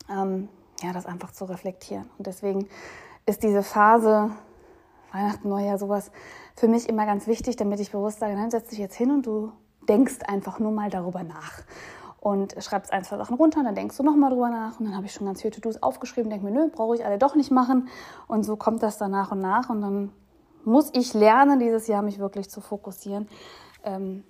ähm, 0.10 0.50
ja, 0.84 0.94
das 0.94 1.06
einfach 1.06 1.32
zu 1.32 1.46
reflektieren. 1.46 2.10
Und 2.18 2.28
deswegen 2.28 2.68
ist 3.26 3.44
diese 3.44 3.64
Phase 3.64 4.32
Weihnachten, 5.12 5.50
Neujahr, 5.50 5.78
sowas 5.78 6.12
für 6.56 6.68
mich 6.68 6.88
immer 6.88 7.06
ganz 7.06 7.28
wichtig, 7.28 7.56
damit 7.56 7.80
ich 7.80 7.92
bewusst 7.92 8.20
sage, 8.20 8.36
dann 8.36 8.52
setz 8.52 8.70
dich 8.70 8.80
jetzt 8.80 8.96
hin 8.96 9.12
und 9.12 9.26
du 9.26 9.52
denkst 9.88 10.20
einfach 10.28 10.60
nur 10.60 10.72
mal 10.72 10.90
darüber 10.90 11.24
nach. 11.24 11.64
Und 12.20 12.56
schreibst 12.60 12.94
ein, 12.94 13.04
zwei 13.04 13.18
Sachen 13.18 13.36
runter, 13.36 13.64
dann 13.64 13.74
denkst 13.74 13.98
du 13.98 14.04
nochmal 14.04 14.30
drüber 14.30 14.50
nach 14.50 14.80
und 14.80 14.86
dann 14.86 14.96
habe 14.96 15.08
ich 15.08 15.14
schon 15.14 15.26
ganz 15.26 15.42
viele 15.42 15.54
To-Dos 15.54 15.82
aufgeschrieben, 15.82 16.30
denke 16.30 16.46
mir, 16.46 16.52
nö, 16.52 16.70
brauche 16.70 16.96
ich 16.96 17.04
alle 17.04 17.18
doch 17.18 17.36
nicht 17.36 17.50
machen. 17.50 17.90
Und 18.28 18.44
so 18.44 18.56
kommt 18.56 18.84
das 18.84 19.00
dann 19.00 19.12
nach 19.12 19.32
und 19.32 19.40
nach 19.40 19.70
und 19.70 19.82
dann 19.82 20.12
muss 20.66 20.90
ich 20.94 21.14
lernen, 21.14 21.60
dieses 21.60 21.88
Jahr 21.88 22.02
mich 22.02 22.20
wirklich 22.20 22.50
zu 22.50 22.62
fokussieren. 22.62 23.28
Ähm, 23.84 24.24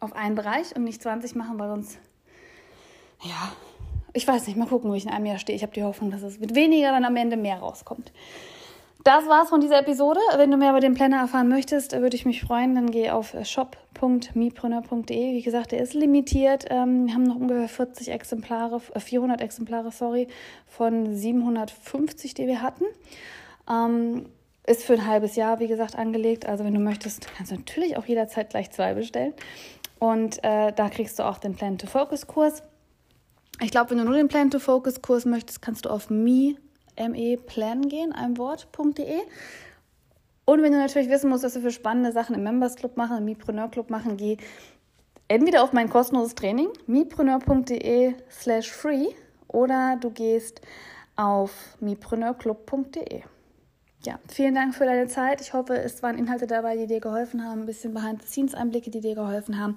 auf 0.00 0.14
einen 0.14 0.34
Bereich 0.34 0.74
und 0.74 0.84
nicht 0.84 1.02
20 1.02 1.34
machen, 1.36 1.58
weil 1.58 1.68
sonst, 1.68 1.98
ja, 3.22 3.52
ich 4.12 4.26
weiß 4.26 4.46
nicht, 4.46 4.56
mal 4.56 4.66
gucken, 4.66 4.90
wo 4.90 4.94
ich 4.94 5.04
in 5.04 5.10
einem 5.10 5.26
Jahr 5.26 5.38
stehe. 5.38 5.56
Ich 5.56 5.62
habe 5.62 5.72
die 5.72 5.84
Hoffnung, 5.84 6.10
dass 6.10 6.22
es 6.22 6.38
mit 6.38 6.54
weniger 6.54 6.90
dann 6.90 7.04
am 7.04 7.16
Ende 7.16 7.36
mehr 7.36 7.58
rauskommt. 7.58 8.12
Das 9.04 9.26
war's 9.26 9.48
von 9.48 9.60
dieser 9.60 9.80
Episode. 9.80 10.20
Wenn 10.36 10.50
du 10.52 10.56
mehr 10.56 10.70
über 10.70 10.80
den 10.80 10.94
Planner 10.94 11.18
erfahren 11.18 11.48
möchtest, 11.48 11.92
würde 11.92 12.14
ich 12.14 12.24
mich 12.24 12.40
freuen. 12.40 12.76
Dann 12.76 12.90
geh 12.90 13.10
auf 13.10 13.34
shop.mipreneur.de. 13.42 15.32
Wie 15.32 15.42
gesagt, 15.42 15.72
der 15.72 15.80
ist 15.80 15.92
limitiert. 15.94 16.66
Ähm, 16.70 17.06
wir 17.06 17.14
haben 17.14 17.24
noch 17.24 17.34
ungefähr 17.34 17.68
40 17.68 18.10
Exemplare, 18.10 18.78
400 18.80 19.40
äh, 19.40 19.44
Exemplare, 19.44 19.90
sorry, 19.90 20.28
von 20.68 21.16
750, 21.16 22.34
die 22.34 22.46
wir 22.46 22.62
hatten. 22.62 22.84
Ist 24.66 24.84
für 24.84 24.94
ein 24.94 25.06
halbes 25.06 25.34
Jahr, 25.34 25.58
wie 25.58 25.66
gesagt, 25.66 25.96
angelegt. 25.96 26.46
Also 26.46 26.64
wenn 26.64 26.74
du 26.74 26.80
möchtest, 26.80 27.26
kannst 27.36 27.50
du 27.50 27.56
natürlich 27.56 27.96
auch 27.96 28.06
jederzeit 28.06 28.50
gleich 28.50 28.70
zwei 28.70 28.94
bestellen. 28.94 29.34
Und 29.98 30.42
äh, 30.44 30.72
da 30.72 30.88
kriegst 30.88 31.18
du 31.18 31.24
auch 31.24 31.38
den 31.38 31.54
Plan 31.54 31.78
to 31.78 31.86
Focus 31.86 32.26
Kurs. 32.26 32.62
Ich 33.60 33.70
glaube, 33.70 33.90
wenn 33.90 33.98
du 33.98 34.04
nur 34.04 34.14
den 34.14 34.28
Plan 34.28 34.50
to 34.50 34.58
Focus 34.58 35.02
Kurs 35.02 35.24
möchtest, 35.24 35.62
kannst 35.62 35.84
du 35.84 35.90
auf 35.90 36.10
me, 36.10 36.56
me 36.96 37.36
plan 37.36 37.88
gehen, 37.88 38.12
ein 38.12 38.36
Wort.de. 38.38 39.18
Und 40.44 40.62
wenn 40.62 40.72
du 40.72 40.78
natürlich 40.78 41.08
wissen 41.08 41.30
musst, 41.30 41.44
was 41.44 41.54
wir 41.54 41.62
für 41.62 41.70
spannende 41.70 42.12
Sachen 42.12 42.34
im 42.34 42.42
Members 42.42 42.76
Club 42.76 42.96
machen, 42.96 43.18
im 43.18 43.24
Mipreneur 43.24 43.68
Club 43.68 43.90
machen, 43.90 44.16
geh 44.16 44.36
entweder 45.28 45.62
auf 45.62 45.72
mein 45.72 45.88
kostenloses 45.88 46.34
Training, 46.34 46.68
mipreneur.de 46.86 48.14
slash 48.30 48.70
free, 48.70 49.08
oder 49.48 49.96
du 50.00 50.10
gehst 50.10 50.60
auf 51.16 51.52
mipreneurclub.de 51.80 53.22
ja, 54.04 54.18
vielen 54.28 54.54
Dank 54.54 54.74
für 54.74 54.84
deine 54.84 55.06
Zeit. 55.06 55.40
Ich 55.40 55.52
hoffe, 55.52 55.74
es 55.74 56.02
waren 56.02 56.18
Inhalte 56.18 56.46
dabei, 56.46 56.76
die 56.76 56.86
dir 56.86 57.00
geholfen 57.00 57.44
haben, 57.44 57.60
ein 57.60 57.66
bisschen 57.66 57.94
Behind-the-Scenes-Einblicke, 57.94 58.90
die 58.90 59.00
dir 59.00 59.14
geholfen 59.14 59.58
haben. 59.60 59.76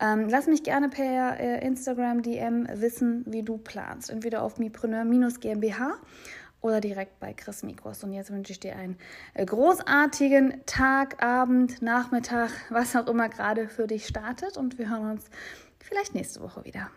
Ähm, 0.00 0.28
lass 0.28 0.46
mich 0.46 0.62
gerne 0.62 0.88
per 0.88 1.38
äh, 1.38 1.66
Instagram 1.66 2.22
DM 2.22 2.68
wissen, 2.74 3.24
wie 3.26 3.42
du 3.42 3.58
planst. 3.58 4.10
Entweder 4.10 4.42
auf 4.42 4.58
mipreneur-gmbh 4.58 5.94
oder 6.60 6.80
direkt 6.80 7.20
bei 7.20 7.32
Chris 7.32 7.62
Mikros. 7.62 8.02
Und 8.04 8.12
jetzt 8.12 8.30
wünsche 8.30 8.52
ich 8.52 8.60
dir 8.60 8.76
einen 8.76 8.96
äh, 9.34 9.44
großartigen 9.44 10.62
Tag, 10.66 11.22
Abend, 11.22 11.82
Nachmittag, 11.82 12.50
was 12.70 12.96
auch 12.96 13.06
immer 13.06 13.28
gerade 13.28 13.68
für 13.68 13.86
dich 13.86 14.06
startet. 14.06 14.56
Und 14.56 14.78
wir 14.78 14.88
hören 14.88 15.10
uns 15.10 15.24
vielleicht 15.78 16.14
nächste 16.14 16.40
Woche 16.40 16.64
wieder. 16.64 16.90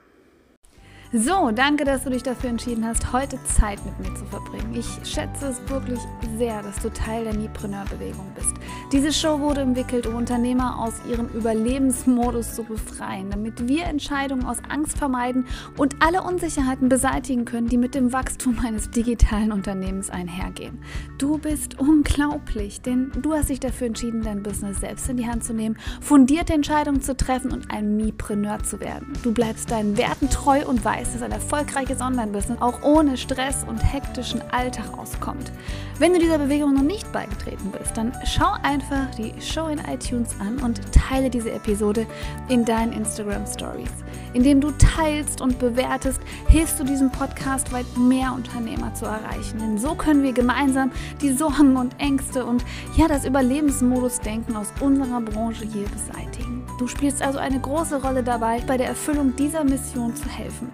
So, 1.14 1.52
danke, 1.52 1.84
dass 1.84 2.06
du 2.06 2.10
dich 2.10 2.24
dafür 2.24 2.52
entschieden 2.52 2.86
hast, 2.86 3.12
heute 3.12 3.38
Zeit 3.44 3.80
mit 3.86 4.00
mir 4.00 4.16
zu 4.16 4.24
verbringen. 4.28 4.74
Ich 4.74 4.88
schätze 5.04 5.48
es 5.48 5.70
wirklich 5.70 6.00
sehr, 6.38 6.64
dass 6.64 6.78
du 6.78 6.90
Teil 6.90 7.26
der 7.26 7.34
Mipreneur-Bewegung 7.34 8.32
bist. 8.34 8.54
Diese 8.94 9.12
Show 9.12 9.42
wurde 9.42 9.60
entwickelt, 9.60 10.08
um 10.08 10.16
Unternehmer 10.16 10.80
aus 10.80 10.94
ihrem 11.10 11.28
Überlebensmodus 11.28 12.56
zu 12.56 12.64
befreien, 12.64 13.30
damit 13.30 13.68
wir 13.68 13.88
Entscheidungen 13.88 14.46
aus 14.46 14.60
Angst 14.70 14.98
vermeiden 14.98 15.48
und 15.76 16.02
alle 16.02 16.22
Unsicherheiten 16.22 16.88
beseitigen 16.88 17.44
können, 17.44 17.68
die 17.68 17.78
mit 17.78 17.94
dem 17.94 18.14
Wachstum 18.14 18.60
eines 18.66 18.90
digitalen 18.90 19.52
Unternehmens 19.52 20.10
einhergehen. 20.10 20.80
Du 21.18 21.38
bist 21.38 21.78
unglaublich, 21.78 22.82
denn 22.84 23.12
du 23.22 23.34
hast 23.34 23.50
dich 23.50 23.60
dafür 23.60 23.88
entschieden, 23.88 24.22
dein 24.24 24.44
Business 24.44 24.80
selbst 24.80 25.10
in 25.10 25.18
die 25.18 25.28
Hand 25.28 25.44
zu 25.44 25.54
nehmen, 25.54 25.78
fundierte 26.00 26.54
Entscheidungen 26.54 27.02
zu 27.02 27.18
treffen 27.18 27.52
und 27.52 27.70
ein 27.70 27.98
Mipreneur 27.98 28.64
zu 28.64 28.80
werden. 28.80 29.12
Du 29.24 29.34
bleibst 29.34 29.72
deinen 29.72 29.98
Werten 29.98 30.30
treu 30.30 30.66
und 30.66 30.86
weißt, 31.02 31.12
weiß, 31.12 31.14
dass 31.14 31.22
ein 31.22 31.32
erfolgreiches 31.32 32.02
Online-Business 32.02 32.62
auch 32.62 32.82
ohne 32.84 33.18
Stress 33.18 33.66
und 33.68 33.78
hektischen 33.78 34.42
Alltag 34.52 34.98
auskommt. 34.98 35.52
Wenn 36.00 36.14
du 36.14 36.20
dieser 36.20 36.38
Bewegung 36.38 36.74
noch 36.74 36.84
nicht 36.84 37.12
beigetreten 37.12 37.72
bist, 37.72 37.98
dann 37.98 38.14
schau 38.26 38.54
einfach 38.64 39.14
die 39.16 39.34
Show 39.42 39.68
in 39.68 39.80
iTunes 39.80 40.36
an 40.40 40.60
und 40.60 40.80
teile 40.92 41.30
diese 41.30 41.52
Episode 41.52 42.06
in 42.50 42.66
deinen 42.66 42.94
Instagram 42.94 43.46
Stories. 43.46 43.92
Indem 44.34 44.62
du 44.62 44.72
teilst 44.72 45.42
und 45.42 45.60
bewertest, 45.60 46.22
hilfst 46.48 46.80
du 46.80 46.84
diesem 46.84 47.12
Podcast 47.12 47.72
weit 47.74 47.86
mehr 47.98 48.34
Unternehmer 48.34 48.94
zu 48.94 49.06
erreichen. 49.06 49.60
Denn 49.60 49.78
so 49.78 49.96
können 49.96 50.24
wir 50.24 50.34
gemeinsam 50.34 50.92
die 51.22 51.34
Sorgen 51.34 51.76
und 51.76 52.00
Ängste 52.00 52.46
und 52.46 52.64
ja, 52.96 53.08
das 53.08 53.26
Überlebensmodus-Denken 53.26 54.56
aus 54.56 54.68
unserer 54.80 55.22
Branche 55.22 55.66
hier 55.66 55.88
beseitigen. 55.90 56.61
Du 56.82 56.88
spielst 56.88 57.22
also 57.22 57.38
eine 57.38 57.60
große 57.60 58.02
Rolle 58.02 58.24
dabei, 58.24 58.60
bei 58.66 58.76
der 58.76 58.88
Erfüllung 58.88 59.36
dieser 59.36 59.64
Mission 59.64 60.16
zu 60.16 60.28
helfen. 60.28 60.72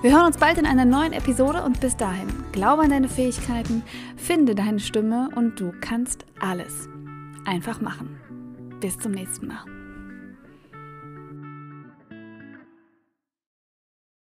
Wir 0.00 0.10
hören 0.10 0.24
uns 0.24 0.38
bald 0.38 0.56
in 0.56 0.64
einer 0.64 0.86
neuen 0.86 1.12
Episode 1.12 1.62
und 1.62 1.80
bis 1.80 1.98
dahin, 1.98 2.28
glaube 2.50 2.84
an 2.84 2.88
deine 2.88 3.10
Fähigkeiten, 3.10 3.82
finde 4.16 4.54
deine 4.54 4.80
Stimme 4.80 5.28
und 5.34 5.60
du 5.60 5.74
kannst 5.82 6.24
alles. 6.40 6.88
Einfach 7.44 7.82
machen. 7.82 8.18
Bis 8.80 8.98
zum 8.98 9.12
nächsten 9.12 9.48
Mal. 9.48 9.79